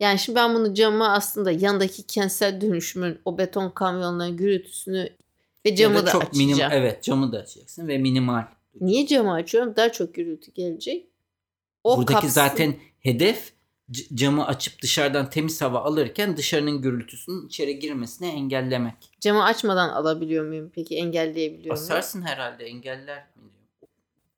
Yani 0.00 0.18
şimdi 0.18 0.36
ben 0.36 0.54
bunu 0.54 0.74
cama 0.74 1.08
aslında 1.08 1.50
yandaki 1.50 2.02
kentsel 2.06 2.60
dönüşümün 2.60 3.18
o 3.24 3.38
beton 3.38 3.70
kamyonların 3.70 4.36
gürültüsünü 4.36 5.16
ve 5.66 5.76
camı 5.76 5.94
ya 5.94 6.02
da, 6.02 6.06
da 6.06 6.10
çok 6.10 6.22
açacağım. 6.22 6.50
Minim, 6.50 6.68
evet 6.70 7.02
camı 7.02 7.32
da 7.32 7.38
açacaksın 7.38 7.88
ve 7.88 7.98
minimal. 7.98 8.44
Niye 8.80 9.06
camı 9.06 9.32
açıyorum? 9.32 9.76
Daha 9.76 9.92
çok 9.92 10.14
gürültü 10.14 10.52
gelecek. 10.52 11.06
O 11.84 11.96
Buradaki 11.96 12.12
kapsın. 12.12 12.28
zaten 12.28 12.74
hedef 13.00 13.52
camı 14.14 14.46
açıp 14.46 14.82
dışarıdan 14.82 15.30
temiz 15.30 15.60
hava 15.60 15.78
alırken 15.78 16.36
dışarının 16.36 16.82
gürültüsünün 16.82 17.46
içeri 17.46 17.78
girmesini 17.78 18.28
engellemek. 18.28 18.94
Camı 19.20 19.44
açmadan 19.44 19.88
alabiliyor 19.88 20.46
muyum 20.46 20.70
peki? 20.74 20.96
Engelleyebiliyor 20.96 21.76
muyum? 21.76 21.88
Basarsın 21.88 22.22
herhalde 22.22 22.64
engeller. 22.64 23.26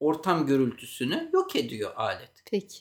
Ortam 0.00 0.46
gürültüsünü 0.46 1.30
yok 1.32 1.56
ediyor 1.56 1.92
alet. 1.96 2.30
Peki. 2.50 2.78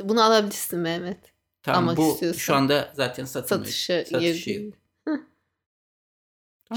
Bunu 0.00 0.22
alabilirsin 0.22 0.78
Mehmet. 0.78 1.18
Tamam 1.62 1.82
Almak 1.82 1.96
bu 1.96 2.12
istiyorsan. 2.12 2.38
şu 2.38 2.54
anda 2.54 2.92
zaten 2.94 3.24
satılmıyor. 3.24 3.66
Satışa, 3.66 4.04
Satışı 4.04 4.50
yok. 4.50 4.74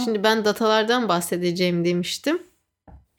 Şimdi 0.03 0.23
ben 0.23 0.45
datalardan 0.45 1.09
bahsedeceğim 1.09 1.85
demiştim. 1.85 2.43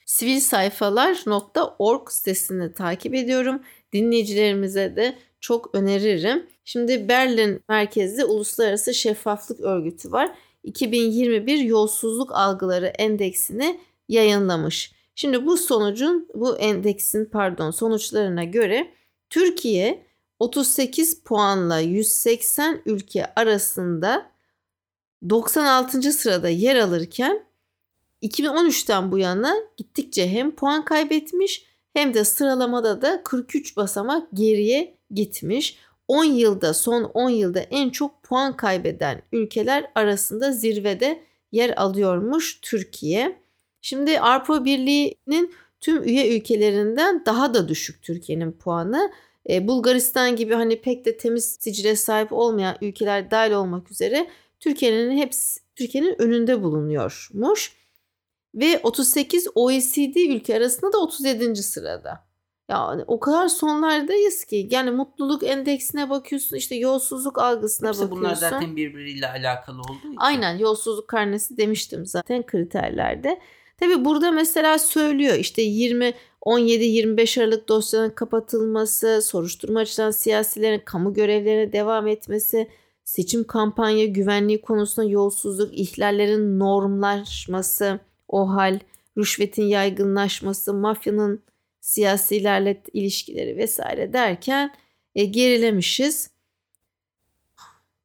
Sivilsayfalar.org 0.06 2.10
sitesini 2.10 2.72
takip 2.72 3.14
ediyorum. 3.14 3.62
Dinleyicilerimize 3.92 4.96
de 4.96 5.18
çok 5.40 5.74
öneririm. 5.74 6.46
Şimdi 6.64 7.08
Berlin 7.08 7.62
merkezli 7.68 8.24
Uluslararası 8.24 8.94
Şeffaflık 8.94 9.60
Örgütü 9.60 10.12
var. 10.12 10.34
2021 10.64 11.58
Yolsuzluk 11.58 12.32
Algıları 12.32 12.86
Endeksini 12.86 13.80
yayınlamış. 14.08 14.92
Şimdi 15.14 15.46
bu 15.46 15.56
sonucun 15.56 16.28
bu 16.34 16.58
endeksin 16.58 17.24
pardon 17.24 17.70
sonuçlarına 17.70 18.44
göre 18.44 18.90
Türkiye 19.30 20.06
38 20.38 21.22
puanla 21.22 21.78
180 21.80 22.82
ülke 22.86 23.34
arasında 23.36 24.30
96. 25.30 26.12
sırada 26.12 26.48
yer 26.48 26.76
alırken 26.76 27.44
2013'ten 28.22 29.12
bu 29.12 29.18
yana 29.18 29.54
gittikçe 29.76 30.28
hem 30.28 30.50
puan 30.50 30.84
kaybetmiş 30.84 31.64
hem 31.92 32.14
de 32.14 32.24
sıralamada 32.24 33.02
da 33.02 33.22
43 33.24 33.76
basamak 33.76 34.28
geriye 34.34 34.97
gitmiş. 35.10 35.78
10 36.08 36.24
yılda 36.24 36.74
son 36.74 37.04
10 37.04 37.30
yılda 37.30 37.60
en 37.60 37.90
çok 37.90 38.22
puan 38.22 38.56
kaybeden 38.56 39.22
ülkeler 39.32 39.90
arasında 39.94 40.52
zirvede 40.52 41.22
yer 41.52 41.74
alıyormuş 41.76 42.60
Türkiye. 42.62 43.38
Şimdi 43.80 44.20
Avrupa 44.20 44.64
Birliği'nin 44.64 45.54
tüm 45.80 46.02
üye 46.02 46.36
ülkelerinden 46.36 47.22
daha 47.26 47.54
da 47.54 47.68
düşük 47.68 48.02
Türkiye'nin 48.02 48.52
puanı. 48.52 49.12
E, 49.50 49.68
Bulgaristan 49.68 50.36
gibi 50.36 50.54
hani 50.54 50.80
pek 50.80 51.04
de 51.04 51.16
temiz 51.16 51.56
sicile 51.60 51.96
sahip 51.96 52.32
olmayan 52.32 52.76
ülkeler 52.80 53.30
dahil 53.30 53.52
olmak 53.52 53.90
üzere 53.90 54.30
Türkiye'nin 54.60 55.16
hepsi 55.16 55.60
Türkiye'nin 55.76 56.22
önünde 56.22 56.62
bulunuyormuş. 56.62 57.72
Ve 58.54 58.80
38 58.82 59.48
OECD 59.54 60.16
ülke 60.16 60.56
arasında 60.56 60.92
da 60.92 60.98
37. 60.98 61.56
sırada. 61.56 62.27
Yani 62.68 63.04
o 63.06 63.20
kadar 63.20 63.48
sonlardayız 63.48 64.44
ki 64.44 64.68
yani 64.70 64.90
mutluluk 64.90 65.42
endeksine 65.44 66.10
bakıyorsun 66.10 66.56
işte 66.56 66.74
yolsuzluk 66.74 67.38
algısına 67.38 67.88
Hepsi 67.88 68.00
bakıyorsun. 68.00 68.24
bunlar 68.24 68.34
zaten 68.34 68.76
birbiriyle 68.76 69.28
alakalı 69.28 69.80
olduğu 69.80 69.98
için. 69.98 70.16
Aynen 70.16 70.58
yolsuzluk 70.58 71.08
karnesi 71.08 71.56
demiştim 71.56 72.06
zaten 72.06 72.46
kriterlerde. 72.46 73.40
Tabi 73.80 74.04
burada 74.04 74.30
mesela 74.30 74.78
söylüyor 74.78 75.34
işte 75.34 75.62
20 75.62 76.14
17-25 76.42 77.42
Aralık 77.42 77.68
dosyanın 77.68 78.10
kapatılması, 78.10 79.22
soruşturma 79.22 79.80
açılan 79.80 80.10
siyasilerin 80.10 80.82
kamu 80.84 81.14
görevlerine 81.14 81.72
devam 81.72 82.06
etmesi, 82.06 82.68
seçim 83.04 83.44
kampanya 83.44 84.04
güvenliği 84.04 84.60
konusunda 84.60 85.08
yolsuzluk, 85.08 85.78
ihlallerin 85.78 86.58
normlaşması, 86.58 88.00
o 88.28 88.50
hal, 88.50 88.78
rüşvetin 89.18 89.62
yaygınlaşması, 89.62 90.74
mafyanın 90.74 91.42
siyasilerle 91.88 92.82
ilişkileri 92.92 93.56
vesaire 93.56 94.12
derken 94.12 94.74
e, 95.14 95.24
gerilemişiz. 95.24 96.30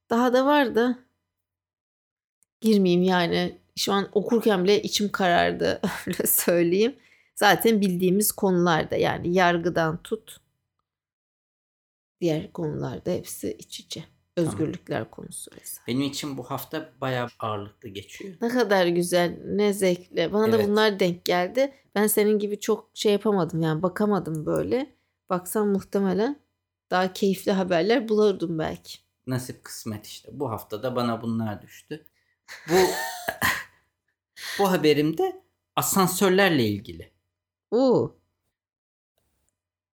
Daha 0.09 0.33
da 0.33 0.45
var 0.45 0.75
da 0.75 0.99
girmeyeyim 2.61 3.03
yani. 3.03 3.59
Şu 3.75 3.93
an 3.93 4.09
okurken 4.11 4.63
bile 4.63 4.81
içim 4.81 5.11
karardı 5.11 5.81
öyle 6.07 6.27
söyleyeyim. 6.27 6.95
Zaten 7.35 7.81
bildiğimiz 7.81 8.31
konularda 8.31 8.95
yani 8.95 9.33
yargıdan 9.33 10.03
tut 10.03 10.37
diğer 12.21 12.53
konularda 12.53 13.11
hepsi 13.11 13.53
iç 13.59 13.79
içe. 13.79 14.03
Özgürlükler 14.37 14.97
tamam. 14.97 15.11
konusu 15.11 15.51
vesaire. 15.51 15.87
Benim 15.87 16.01
için 16.01 16.37
bu 16.37 16.43
hafta 16.43 16.89
bayağı 17.01 17.27
ağırlıklı 17.39 17.89
geçiyor. 17.89 18.35
Ne 18.41 18.47
kadar 18.47 18.87
güzel, 18.87 19.39
ne 19.45 19.73
zevkli. 19.73 20.33
Bana 20.33 20.47
evet. 20.47 20.59
da 20.59 20.67
bunlar 20.67 20.99
denk 20.99 21.25
geldi. 21.25 21.73
Ben 21.95 22.07
senin 22.07 22.39
gibi 22.39 22.59
çok 22.59 22.89
şey 22.93 23.11
yapamadım 23.11 23.61
yani 23.61 23.83
bakamadım 23.83 24.45
böyle. 24.45 24.95
Baksam 25.29 25.67
muhtemelen 25.67 26.39
daha 26.91 27.13
keyifli 27.13 27.51
haberler 27.51 28.09
bulurdum 28.09 28.59
belki. 28.59 28.99
Nasip 29.27 29.63
kısmet 29.63 30.05
işte. 30.05 30.29
Bu 30.33 30.51
hafta 30.51 30.83
da 30.83 30.95
bana 30.95 31.21
bunlar 31.21 31.61
düştü. 31.61 32.05
Bu 32.69 32.75
bu 34.59 34.71
haberimde 34.71 35.41
asansörlerle 35.75 36.65
ilgili. 36.65 37.11
Oo. 37.71 38.15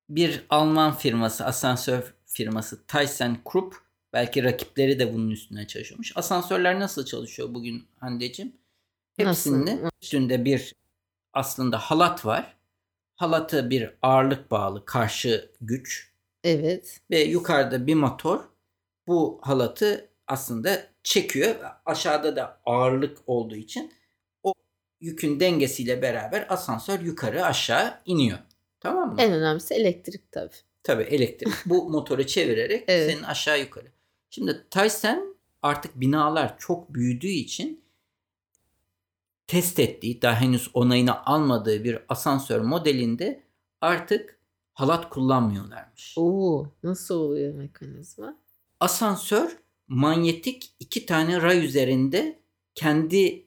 Bir 0.08 0.46
Alman 0.50 0.94
firması, 0.94 1.44
asansör 1.44 2.14
firması 2.26 2.86
ThyssenKrupp 2.86 3.76
belki 4.12 4.44
rakipleri 4.44 4.98
de 4.98 5.14
bunun 5.14 5.30
üstüne 5.30 5.66
çalışıyormuş. 5.66 6.16
Asansörler 6.16 6.80
nasıl 6.80 7.04
çalışıyor 7.04 7.54
bugün 7.54 7.84
Hande'cim? 7.98 8.52
Hepsinde 9.16 9.76
nasıl? 9.76 9.88
üstünde 10.02 10.44
bir 10.44 10.74
aslında 11.32 11.78
halat 11.78 12.26
var. 12.26 12.56
Halatı 13.16 13.70
bir 13.70 13.90
ağırlık 14.02 14.50
bağlı 14.50 14.84
karşı 14.84 15.50
güç. 15.60 16.12
Evet. 16.44 17.00
Ve 17.10 17.20
yukarıda 17.20 17.86
bir 17.86 17.94
motor 17.94 18.40
bu 19.06 19.40
halatı 19.42 20.08
aslında 20.26 20.86
çekiyor. 21.02 21.54
Aşağıda 21.86 22.36
da 22.36 22.60
ağırlık 22.66 23.18
olduğu 23.26 23.56
için 23.56 23.92
o 24.42 24.54
yükün 25.00 25.40
dengesiyle 25.40 26.02
beraber 26.02 26.46
asansör 26.48 27.00
yukarı 27.00 27.44
aşağı 27.44 28.00
iniyor. 28.04 28.38
Tamam 28.80 29.14
mı? 29.14 29.14
En 29.18 29.32
önemlisi 29.32 29.74
elektrik 29.74 30.32
tabii. 30.32 30.54
Tabii 30.82 31.02
elektrik. 31.02 31.54
Bu 31.66 31.90
motoru 31.90 32.26
çevirerek 32.26 32.84
evet. 32.88 33.12
senin 33.12 33.22
aşağı 33.22 33.60
yukarı. 33.60 33.86
Şimdi 34.30 34.66
Tyson 34.70 35.36
artık 35.62 36.00
binalar 36.00 36.58
çok 36.58 36.94
büyüdüğü 36.94 37.28
için 37.28 37.84
test 39.46 39.78
ettiği, 39.78 40.22
daha 40.22 40.40
henüz 40.40 40.70
onayını 40.74 41.26
almadığı 41.26 41.84
bir 41.84 41.98
asansör 42.08 42.60
modelinde 42.60 43.42
artık 43.80 44.38
halat 44.74 45.10
kullanmıyorlarmış. 45.10 46.14
Oo, 46.16 46.66
nasıl 46.82 47.14
oluyor 47.14 47.54
mekanizma? 47.54 48.36
Asansör 48.80 49.56
manyetik 49.88 50.74
iki 50.80 51.06
tane 51.06 51.42
ray 51.42 51.64
üzerinde 51.64 52.38
kendisi 52.74 53.44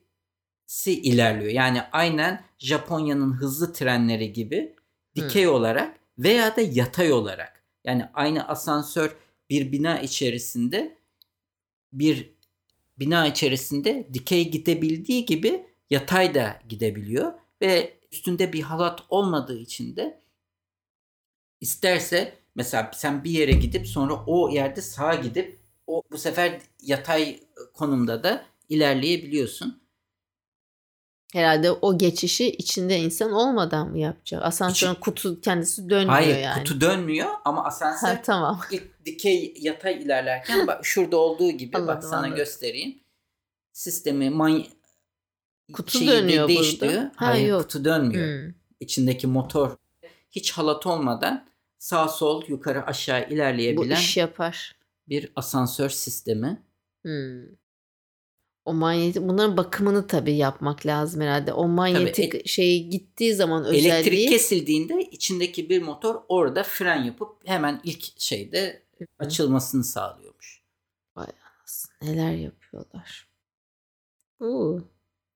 ilerliyor. 0.85 1.51
Yani 1.51 1.81
aynen 1.91 2.43
Japonya'nın 2.57 3.33
hızlı 3.33 3.73
trenleri 3.73 4.33
gibi 4.33 4.75
dikey 5.15 5.45
hmm. 5.45 5.53
olarak 5.53 5.99
veya 6.17 6.55
da 6.55 6.61
yatay 6.61 7.11
olarak. 7.11 7.63
Yani 7.83 8.09
aynı 8.13 8.47
asansör 8.47 9.15
bir 9.49 9.71
bina 9.71 9.99
içerisinde 9.99 10.97
bir 11.93 12.33
bina 12.99 13.27
içerisinde 13.27 14.09
dikey 14.13 14.51
gidebildiği 14.51 15.25
gibi 15.25 15.67
yatay 15.89 16.35
da 16.35 16.61
gidebiliyor 16.69 17.33
ve 17.61 17.99
üstünde 18.11 18.53
bir 18.53 18.61
halat 18.61 19.01
olmadığı 19.09 19.59
için 19.59 19.95
de 19.95 20.21
isterse 21.61 22.39
mesela 22.55 22.91
sen 22.93 23.23
bir 23.23 23.31
yere 23.31 23.51
gidip 23.51 23.87
sonra 23.87 24.13
o 24.27 24.49
yerde 24.49 24.81
sağa 24.81 25.15
gidip 25.15 25.59
o 25.87 26.03
bu 26.11 26.17
sefer 26.17 26.61
yatay 26.81 27.39
konumda 27.73 28.23
da 28.23 28.45
ilerleyebiliyorsun. 28.69 29.82
Herhalde 31.33 31.71
o 31.71 31.97
geçişi 31.97 32.51
içinde 32.51 32.97
insan 32.97 33.31
olmadan 33.31 33.89
mı 33.89 33.99
yapacak? 33.99 34.43
Asansörün 34.43 34.91
İçin... 34.91 35.01
kutu 35.01 35.41
kendisi 35.41 35.89
dönmüyor 35.89 36.09
Hayır, 36.09 36.37
yani. 36.37 36.59
kutu 36.59 36.81
dönmüyor 36.81 37.29
ama 37.45 37.65
asansör 37.65 38.07
ha, 38.07 38.21
tamam. 38.21 38.61
dikey 39.05 39.53
yatay 39.59 40.03
ilerlerken 40.03 40.67
bak 40.67 40.85
şurada 40.85 41.17
olduğu 41.17 41.51
gibi 41.51 41.77
anladım, 41.77 41.95
bak 41.95 42.03
sana 42.03 42.17
anladım. 42.17 42.35
göstereyim. 42.35 42.99
Sistemi 43.71 44.29
man 44.29 44.65
kutu 45.73 46.07
dönüyor 46.07 46.47
değiştiriyor. 46.47 46.93
burada. 47.01 47.11
Ha, 47.15 47.27
Hayır 47.27 47.47
yok. 47.47 47.61
kutu 47.61 47.85
dönmüyor. 47.85 48.43
Hmm. 48.45 48.53
İçindeki 48.79 49.27
motor 49.27 49.77
hiç 50.31 50.51
halat 50.51 50.85
olmadan 50.85 51.45
sağ 51.79 52.07
sol 52.07 52.43
yukarı 52.47 52.85
aşağı 52.85 53.29
ilerleyebilen 53.29 53.97
Bu 53.97 53.99
iş 53.99 54.17
yapar. 54.17 54.75
Bir 55.09 55.31
asansör 55.35 55.89
sistemi. 55.89 56.61
Hmm. 57.01 57.62
O 58.65 58.73
manyetik 58.73 59.23
bunların 59.23 59.57
bakımını 59.57 60.07
tabii 60.07 60.35
yapmak 60.35 60.85
lazım 60.85 61.21
herhalde. 61.21 61.53
O 61.53 61.67
manyetik 61.67 62.31
tabii, 62.31 62.47
şey 62.47 62.87
gittiği 62.87 63.33
zaman 63.33 63.65
özelliği. 63.65 63.91
Elektrik 63.91 64.29
kesildiğinde 64.29 65.01
içindeki 65.11 65.69
bir 65.69 65.81
motor 65.81 66.15
orada 66.27 66.63
fren 66.63 67.03
yapıp 67.03 67.47
hemen 67.47 67.81
ilk 67.83 68.19
şeyde 68.21 68.83
açılmasını 69.19 69.83
sağlıyormuş. 69.83 70.63
Vay 71.15 71.27
neler 72.01 72.31
yapıyorlar. 72.31 73.27
Uu. 74.39 74.87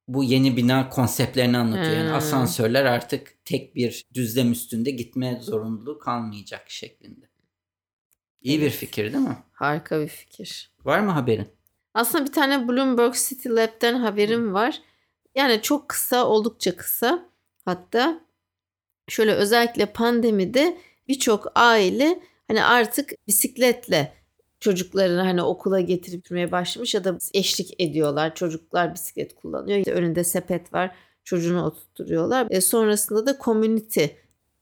Bu 0.07 0.23
yeni 0.23 0.57
bina 0.57 0.89
konseptlerini 0.89 1.57
anlatıyor. 1.57 1.97
Yani 1.97 2.11
asansörler 2.11 2.85
artık 2.85 3.45
tek 3.45 3.75
bir 3.75 4.05
düzlem 4.13 4.51
üstünde 4.51 4.91
gitme 4.91 5.39
zorunluluğu 5.41 5.99
kalmayacak 5.99 6.69
şeklinde. 6.69 7.29
İyi 8.41 8.57
evet. 8.57 8.65
bir 8.65 8.71
fikir 8.71 9.13
değil 9.13 9.23
mi? 9.23 9.37
Harika 9.51 10.01
bir 10.01 10.07
fikir. 10.07 10.71
Var 10.85 10.99
mı 10.99 11.11
haberin? 11.11 11.56
Aslında 11.97 12.25
bir 12.25 12.31
tane 12.31 12.67
Bloomberg 12.67 13.13
City 13.13 13.49
Lab'den 13.49 13.93
haberim 13.93 14.53
var. 14.53 14.81
Yani 15.35 15.61
çok 15.61 15.89
kısa, 15.89 16.27
oldukça 16.27 16.75
kısa. 16.75 17.29
Hatta 17.65 18.19
şöyle 19.07 19.33
özellikle 19.33 19.85
pandemide 19.85 20.77
birçok 21.07 21.51
aile 21.55 22.19
hani 22.47 22.63
artık 22.63 23.27
bisikletle 23.27 24.13
çocuklarını 24.59 25.21
hani 25.21 25.41
okula 25.41 25.79
getirmeye 25.79 26.51
başlamış 26.51 26.95
ya 26.95 27.03
da 27.03 27.17
eşlik 27.33 27.81
ediyorlar. 27.81 28.35
Çocuklar 28.35 28.93
bisiklet 28.93 29.35
kullanıyor. 29.35 29.77
İşte 29.77 29.93
önünde 29.93 30.23
sepet 30.23 30.73
var. 30.73 30.95
Çocuğunu 31.23 31.65
oturtuyorlar. 31.65 32.47
E 32.49 32.61
sonrasında 32.61 33.25
da 33.25 33.37
community 33.43 34.05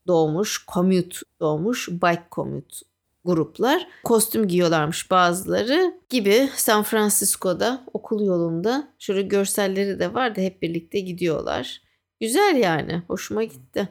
doğmuş, 0.08 0.66
commute 0.74 1.18
doğmuş, 1.40 1.90
bike 1.90 2.28
commute 2.32 2.78
gruplar 3.26 3.88
kostüm 4.04 4.48
giyiyorlarmış 4.48 5.12
bazıları 5.12 6.00
gibi 6.10 6.50
San 6.56 6.84
Francisco'da 6.84 7.84
okul 7.94 8.26
yolunda 8.26 8.94
şöyle 9.00 9.22
görselleri 9.22 10.00
de 10.00 10.14
var 10.14 10.36
da 10.36 10.42
hep 10.42 10.62
birlikte 10.62 11.00
gidiyorlar. 11.00 11.82
Güzel 12.22 12.56
yani 12.56 13.04
hoşuma 13.08 13.44
gitti. 13.44 13.90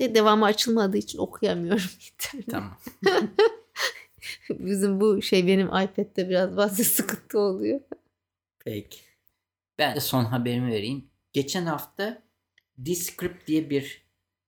De 0.00 0.14
devamı 0.14 0.44
açılmadığı 0.44 0.96
için 0.96 1.18
okuyamıyorum. 1.18 1.90
tamam. 2.50 2.78
Bizim 4.50 5.00
bu 5.00 5.22
şey 5.22 5.46
benim 5.46 5.66
iPad'de 5.66 6.28
biraz 6.28 6.54
fazla 6.54 6.84
sıkıntı 6.84 7.38
oluyor. 7.38 7.80
Peki. 8.64 8.98
Ben 9.78 9.96
de 9.96 10.00
son 10.00 10.24
haberimi 10.24 10.72
vereyim. 10.72 11.04
Geçen 11.32 11.66
hafta 11.66 12.22
Descript 12.78 13.46
diye 13.46 13.70
bir 13.70 14.02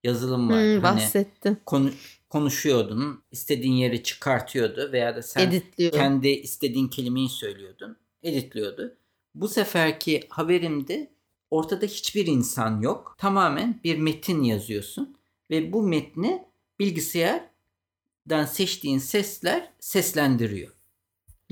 yazılım 0.05 0.51
var. 0.51 0.63
Hmm. 0.63 0.83
Hani 0.83 1.57
konu, 1.67 1.91
konuşuyordun. 2.35 3.23
istediğin 3.31 3.73
yeri 3.75 4.03
çıkartıyordu 4.03 4.93
veya 4.93 5.17
da 5.17 5.23
sen 5.23 5.49
Editliyor. 5.49 5.93
kendi 5.93 6.29
istediğin 6.29 6.89
kelimeyi 6.89 7.29
söylüyordun. 7.29 7.97
Editliyordu. 8.23 8.97
Bu 9.35 9.49
seferki 9.49 10.27
haberimde 10.29 11.11
ortada 11.51 11.87
hiçbir 11.87 12.27
insan 12.27 12.81
yok. 12.81 13.15
Tamamen 13.19 13.81
bir 13.85 13.99
metin 13.99 14.43
yazıyorsun 14.43 15.17
ve 15.51 15.73
bu 15.73 15.83
metni 15.83 16.45
bilgisayardan 16.79 18.45
seçtiğin 18.47 18.99
sesler 18.99 19.73
seslendiriyor. 19.81 20.73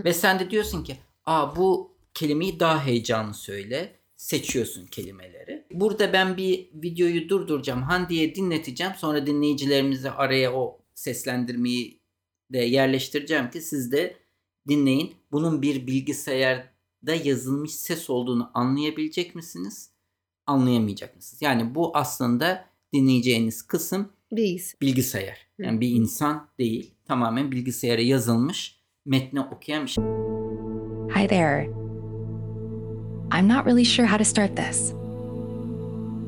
ve 0.05 0.15
sen 0.15 0.39
de 0.39 0.51
diyorsun 0.51 0.85
ki, 0.85 0.97
"Aa 1.25 1.57
bu 1.57 1.97
kelimeyi 2.15 2.61
daha 2.61 2.87
heyecanlı 2.87 3.35
söyle." 3.35 4.03
seçiyorsun 4.17 4.87
kelimeleri. 4.87 5.62
Burada 5.75 6.13
ben 6.13 6.37
bir 6.37 6.69
videoyu 6.75 7.29
durduracağım. 7.29 7.83
Handi'ye 7.83 8.35
dinleteceğim. 8.35 8.93
Sonra 8.97 9.27
dinleyicilerimize 9.27 10.11
araya 10.11 10.53
o 10.55 10.79
seslendirmeyi 10.95 12.01
de 12.53 12.59
yerleştireceğim 12.59 13.51
ki 13.51 13.61
siz 13.61 13.93
de 13.93 14.17
dinleyin. 14.69 15.15
Bunun 15.33 15.63
bir 15.63 15.87
bilgisayarda 15.87 17.15
yazılmış 17.25 17.75
ses 17.75 18.11
olduğunu 18.11 18.51
anlayabilecek 18.55 19.35
misiniz? 19.35 19.91
Anlayamayacak 20.47 21.17
mısınız? 21.17 21.43
Yani 21.43 21.75
bu 21.75 21.97
aslında 21.97 22.65
dinleyeceğiniz 22.93 23.63
kısım 23.63 24.09
bilgisayar. 24.33 24.81
bilgisayar. 24.83 25.47
Yani 25.59 25.81
bir 25.81 25.89
insan 25.89 26.49
değil. 26.59 26.95
Tamamen 27.05 27.53
bilgisayara 27.53 28.01
yazılmış 28.01 28.79
metni 29.05 29.41
okuyan 29.41 29.85
bir 29.85 29.91
şey. 29.91 30.05
Hi 31.15 31.29
there. 31.29 31.71
I'm 33.39 33.49
not 33.49 33.67
really 33.67 33.85
sure 33.85 34.07
how 34.07 34.19
to 34.19 34.25
start 34.25 34.57
this. 34.57 35.02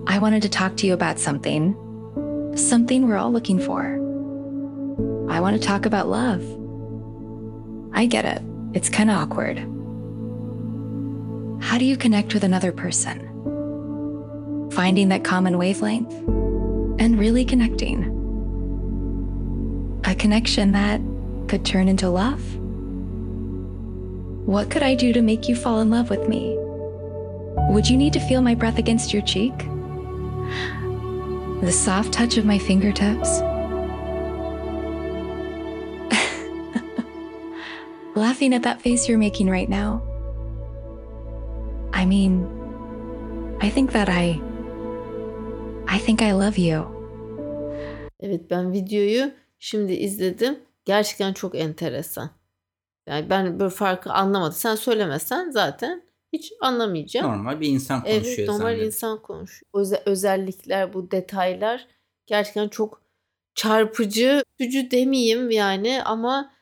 I 0.07 0.19
wanted 0.19 0.43
to 0.43 0.49
talk 0.49 0.77
to 0.77 0.87
you 0.87 0.93
about 0.93 1.19
something, 1.19 1.75
something 2.57 3.09
we're 3.09 3.17
all 3.17 3.33
looking 3.33 3.59
for. 3.59 3.95
I 5.31 5.41
want 5.41 5.61
to 5.61 5.67
talk 5.67 5.87
about 5.87 6.09
love. 6.09 6.43
I 7.95 8.07
get 8.07 8.25
it. 8.25 8.43
it's 8.75 8.91
kind 8.91 9.11
of 9.11 9.17
awkward. 9.17 9.59
How 11.63 11.79
do 11.79 11.85
you 11.87 11.97
connect 11.97 12.35
with 12.35 12.45
another 12.45 12.71
person? 12.71 13.31
Finding 14.73 15.09
that 15.09 15.25
common 15.25 15.57
wavelength 15.57 16.13
and 17.01 17.19
really 17.19 17.45
connecting. 17.45 18.11
A 20.05 20.15
connection 20.15 20.73
that 20.73 21.01
could 21.49 21.65
turn 21.65 21.89
into 21.89 22.11
love. 22.11 22.43
What 24.47 24.71
could 24.71 24.83
I 24.83 24.95
do 24.95 25.15
to 25.15 25.23
make 25.23 25.49
you 25.49 25.57
fall 25.57 25.81
in 25.81 25.89
love 25.89 26.11
with 26.11 26.29
me? 26.29 26.55
Would 27.71 27.89
you 27.89 27.97
need 27.97 28.13
to 28.13 28.21
feel 28.21 28.43
my 28.43 28.55
breath 28.55 28.79
against 28.79 29.13
your 29.13 29.23
cheek? 29.23 29.55
The 31.61 31.73
soft 31.73 32.13
touch 32.13 32.37
of 32.37 32.45
my 32.45 32.59
fingertips? 32.59 33.31
Laughing 38.15 38.55
at 38.55 38.63
that 38.63 38.83
face 38.83 39.09
you're 39.09 39.19
making 39.19 39.49
right 39.49 39.69
now. 39.69 40.03
I 41.93 42.05
mean, 42.05 42.47
I 43.61 43.71
think 43.71 43.93
that 43.93 44.09
I. 44.09 44.41
I 45.87 45.99
think 45.99 46.23
I 46.23 46.33
love 46.33 46.59
you. 46.59 46.85
Evet 48.21 48.51
ben 48.51 48.73
videoyu 48.73 49.31
şimdi 49.59 49.93
izledim. 49.93 50.59
Gerçekten 50.85 51.33
çok 51.33 51.55
enteresan. 51.55 52.31
Yani 53.07 53.31
ben 53.31 53.61
böyle 53.61 53.71
farkı 53.71 54.13
anlamadım. 54.13 54.53
Sen 54.53 54.75
söylemesen 54.75 55.51
zaten 55.51 56.03
hiç 56.39 56.53
anlamayacağım. 56.61 57.27
Normal 57.27 57.61
bir 57.61 57.69
insan 57.69 58.03
konuşuyor 58.03 58.25
Evet 58.39 58.49
normal 58.49 58.59
zannediyorum. 58.59 58.87
insan 58.87 59.23
konuşuyor. 59.23 59.71
Öze- 59.75 60.03
özellikler 60.07 60.93
bu 60.93 61.11
detaylar 61.11 61.87
gerçekten 62.27 62.69
çok 62.69 63.03
çarpıcı. 63.55 64.43
Üzücü 64.61 64.91
demeyeyim 64.91 65.51
yani 65.51 66.03
ama 66.03 66.53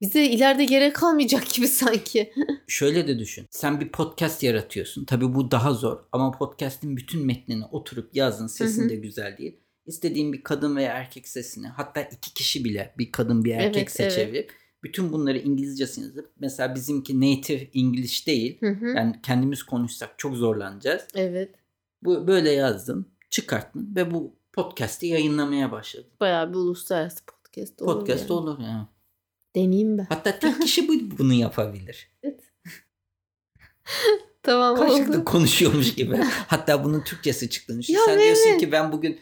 bize 0.00 0.24
ileride 0.24 0.64
gerek 0.64 0.94
kalmayacak 0.96 1.48
gibi 1.50 1.68
sanki. 1.80 2.32
Şöyle 2.66 3.08
de 3.08 3.18
düşün. 3.18 3.46
Sen 3.50 3.80
bir 3.80 3.88
podcast 3.92 4.42
yaratıyorsun. 4.42 5.04
Tabii 5.04 5.34
bu 5.34 5.50
daha 5.50 5.74
zor 5.74 5.98
ama 6.12 6.30
podcast'in 6.30 6.96
bütün 6.96 7.26
metnini 7.26 7.64
oturup 7.64 8.16
yazdın. 8.16 8.46
Sesin 8.46 8.88
de 8.88 8.96
güzel 8.96 9.38
değil. 9.38 9.60
İstediğin 9.86 10.32
bir 10.32 10.42
kadın 10.42 10.76
veya 10.76 10.92
erkek 10.92 11.28
sesini 11.28 11.66
hatta 11.68 12.02
iki 12.02 12.34
kişi 12.34 12.64
bile 12.64 12.94
bir 12.98 13.12
kadın 13.12 13.44
bir 13.44 13.54
erkek 13.54 13.76
Evet, 13.76 13.92
seçebilip 13.92 14.52
bütün 14.84 15.12
bunları 15.12 15.38
İngilizcesini 15.38 16.04
yazıp 16.04 16.30
mesela 16.40 16.74
bizimki 16.74 17.20
native 17.20 17.68
English 17.74 18.26
değil. 18.26 18.60
Hı 18.60 18.70
hı. 18.70 18.86
Yani 18.86 19.20
kendimiz 19.22 19.62
konuşsak 19.62 20.18
çok 20.18 20.36
zorlanacağız. 20.36 21.02
evet. 21.14 21.54
Bu 22.02 22.26
böyle 22.26 22.50
yazdın, 22.50 23.06
çıkarttın 23.30 23.94
ve 23.96 24.10
bu 24.10 24.36
podcast'i 24.52 25.06
yayınlamaya 25.06 25.72
başladın. 25.72 26.10
Bayağı 26.20 26.50
bir 26.50 26.54
uluslararası 26.54 27.24
podcast 27.26 27.82
olur. 27.82 27.92
Podcast 27.94 28.30
yani. 28.30 28.32
olur 28.32 28.58
yani. 28.58 28.86
Deneyeyim 29.56 29.98
ben. 29.98 30.06
Hatta 30.08 30.38
tek 30.38 30.62
kişi 30.62 30.88
bu- 30.88 31.18
bunu 31.18 31.32
yapabilir. 31.32 32.10
Tamam 34.42 34.76
Karşılıklı 34.76 35.14
oldu. 35.14 35.24
konuşuyormuş 35.24 35.94
gibi. 35.94 36.16
Hatta 36.46 36.84
bunun 36.84 37.00
Türkçesi 37.00 37.50
çıktığını 37.50 37.82
düşün. 37.82 37.98
Sen 38.06 38.20
diyorsun 38.20 38.50
evet. 38.50 38.60
ki 38.60 38.72
ben 38.72 38.92
bugün 38.92 39.20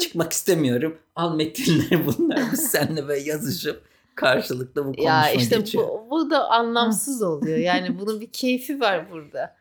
çıkmak 0.00 0.32
istemiyorum. 0.32 0.98
Al 1.16 1.36
metinler 1.36 2.06
bunlar. 2.06 2.52
Biz 2.52 2.70
seninle 2.70 3.08
böyle 3.08 3.20
yazışıp 3.20 3.82
karşılıklı 4.16 4.80
bu 4.86 4.92
konuşma 4.92 5.04
Ya 5.04 5.30
işte 5.30 5.56
geçiyor. 5.56 5.88
bu, 5.88 6.10
bu 6.10 6.30
da 6.30 6.50
anlamsız 6.50 7.22
oluyor. 7.22 7.58
Yani 7.58 7.98
bunun 8.00 8.20
bir 8.20 8.32
keyfi 8.32 8.80
var 8.80 9.10
burada. 9.10 9.56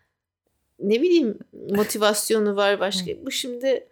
Ne 0.80 1.02
bileyim 1.02 1.39
motivasyonu 1.70 2.56
var 2.56 2.80
başka. 2.80 3.26
Bu 3.26 3.32
şimdi 3.32 3.88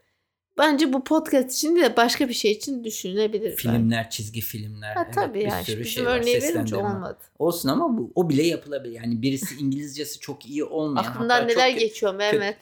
bence 0.58 0.94
bu 0.94 1.04
podcast 1.04 1.52
için 1.52 1.76
de 1.76 1.98
başka 1.98 2.30
bir 2.30 2.34
şey 2.34 2.52
için 2.52 2.84
düşünülebilir. 2.84 3.56
Filmler, 3.56 4.10
çizgi 4.10 4.42
filmler. 4.42 4.94
Ha, 4.96 5.04
evet, 5.06 5.14
tabii 5.14 5.40
bir 5.40 5.48
yani. 5.48 5.64
sürü 5.64 5.80
Bizim 5.80 5.92
şey 5.92 6.06
var. 6.06 6.22
Seslendirme. 6.22 6.78
olmadı. 6.78 7.18
Olsun 7.40 7.70
ama 7.70 7.98
bu, 7.98 8.12
o 8.16 8.30
bile 8.30 8.44
yapılabilir. 8.44 8.94
Yani 8.96 9.22
birisi 9.22 9.56
İngilizcesi 9.56 10.20
çok 10.20 10.46
iyi 10.46 10.64
olmayan. 10.64 11.04
Aklından 11.06 11.42
hatta 11.42 11.46
neler 11.46 11.70
geçiyor 11.70 12.16
Mehmet? 12.16 12.58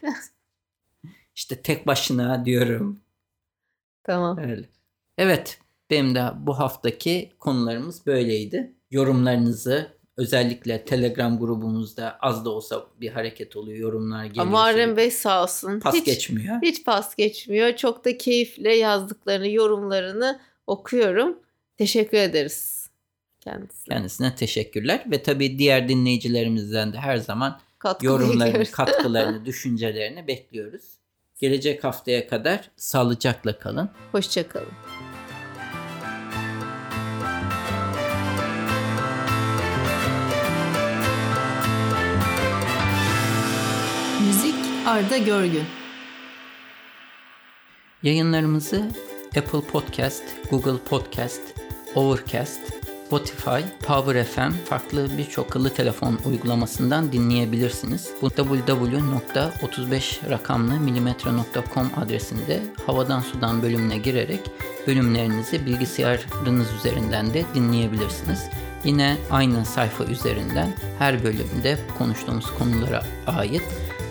İşte 1.36 1.62
tek 1.62 1.88
başına 1.88 2.46
diyorum. 2.46 3.00
tamam. 4.04 4.38
Öyle. 4.38 4.70
Evet. 5.18 5.60
Benim 5.89 6.15
de 6.15 6.23
bu 6.39 6.60
haftaki 6.60 7.32
konularımız 7.39 8.06
böyleydi. 8.06 8.73
Yorumlarınızı 8.91 9.88
özellikle 10.17 10.86
Telegram 10.86 11.39
grubumuzda 11.39 12.17
az 12.21 12.45
da 12.45 12.49
olsa 12.49 12.86
bir 13.02 13.10
hareket 13.10 13.56
oluyor. 13.56 13.78
Yorumlar 13.78 14.25
geliyor. 14.25 14.45
Muharrem. 14.45 14.97
Bey 14.97 15.12
sağ 15.12 15.43
olsun. 15.43 15.80
Pas 15.80 15.95
hiç, 15.95 16.06
geçmiyor. 16.06 16.62
hiç 16.62 16.86
pas 16.86 17.15
geçmiyor. 17.15 17.75
Çok 17.75 18.06
da 18.06 18.17
keyifle 18.17 18.75
yazdıklarını, 18.75 19.49
yorumlarını 19.49 20.39
okuyorum. 20.67 21.39
Teşekkür 21.78 22.17
ederiz 22.17 22.89
kendisine. 23.39 23.95
Kendisine 23.95 24.36
teşekkürler 24.36 25.04
ve 25.12 25.23
tabii 25.23 25.60
diğer 25.60 25.89
dinleyicilerimizden 25.89 26.93
de 26.93 26.97
her 26.97 27.17
zaman 27.17 27.60
Katkı 27.80 28.06
yorumlarını, 28.06 28.45
bekliyoruz. 28.45 28.71
katkılarını, 28.71 29.45
düşüncelerini 29.45 30.28
bekliyoruz. 30.28 30.84
Gelecek 31.41 31.84
haftaya 31.84 32.28
kadar 32.28 32.71
sağlıcakla 32.75 33.60
kalın. 33.60 33.89
Hoşçakalın. 34.12 34.67
Arda 44.89 45.17
Görgün. 45.17 45.63
Yayınlarımızı 48.04 48.89
Apple 49.38 49.62
Podcast, 49.71 50.23
Google 50.49 50.78
Podcast, 50.78 51.41
Overcast, 51.95 52.60
Spotify, 53.06 53.60
Power 53.88 54.23
FM 54.23 54.52
farklı 54.65 55.17
birçok 55.17 55.45
akıllı 55.45 55.73
telefon 55.73 56.19
uygulamasından 56.25 57.12
dinleyebilirsiniz. 57.12 58.10
Bu 58.21 58.28
www.35 58.28 60.30
rakamlı 60.30 60.73
adresinde 61.97 62.63
havadan 62.86 63.19
sudan 63.19 63.63
bölümüne 63.63 63.97
girerek 63.97 64.41
bölümlerinizi 64.88 65.65
bilgisayarınız 65.65 66.67
üzerinden 66.80 67.34
de 67.34 67.45
dinleyebilirsiniz. 67.56 68.49
Yine 68.84 69.17
aynı 69.32 69.65
sayfa 69.65 70.04
üzerinden 70.04 70.73
her 70.99 71.23
bölümde 71.23 71.78
konuştuğumuz 71.97 72.58
konulara 72.58 73.04
ait 73.28 73.63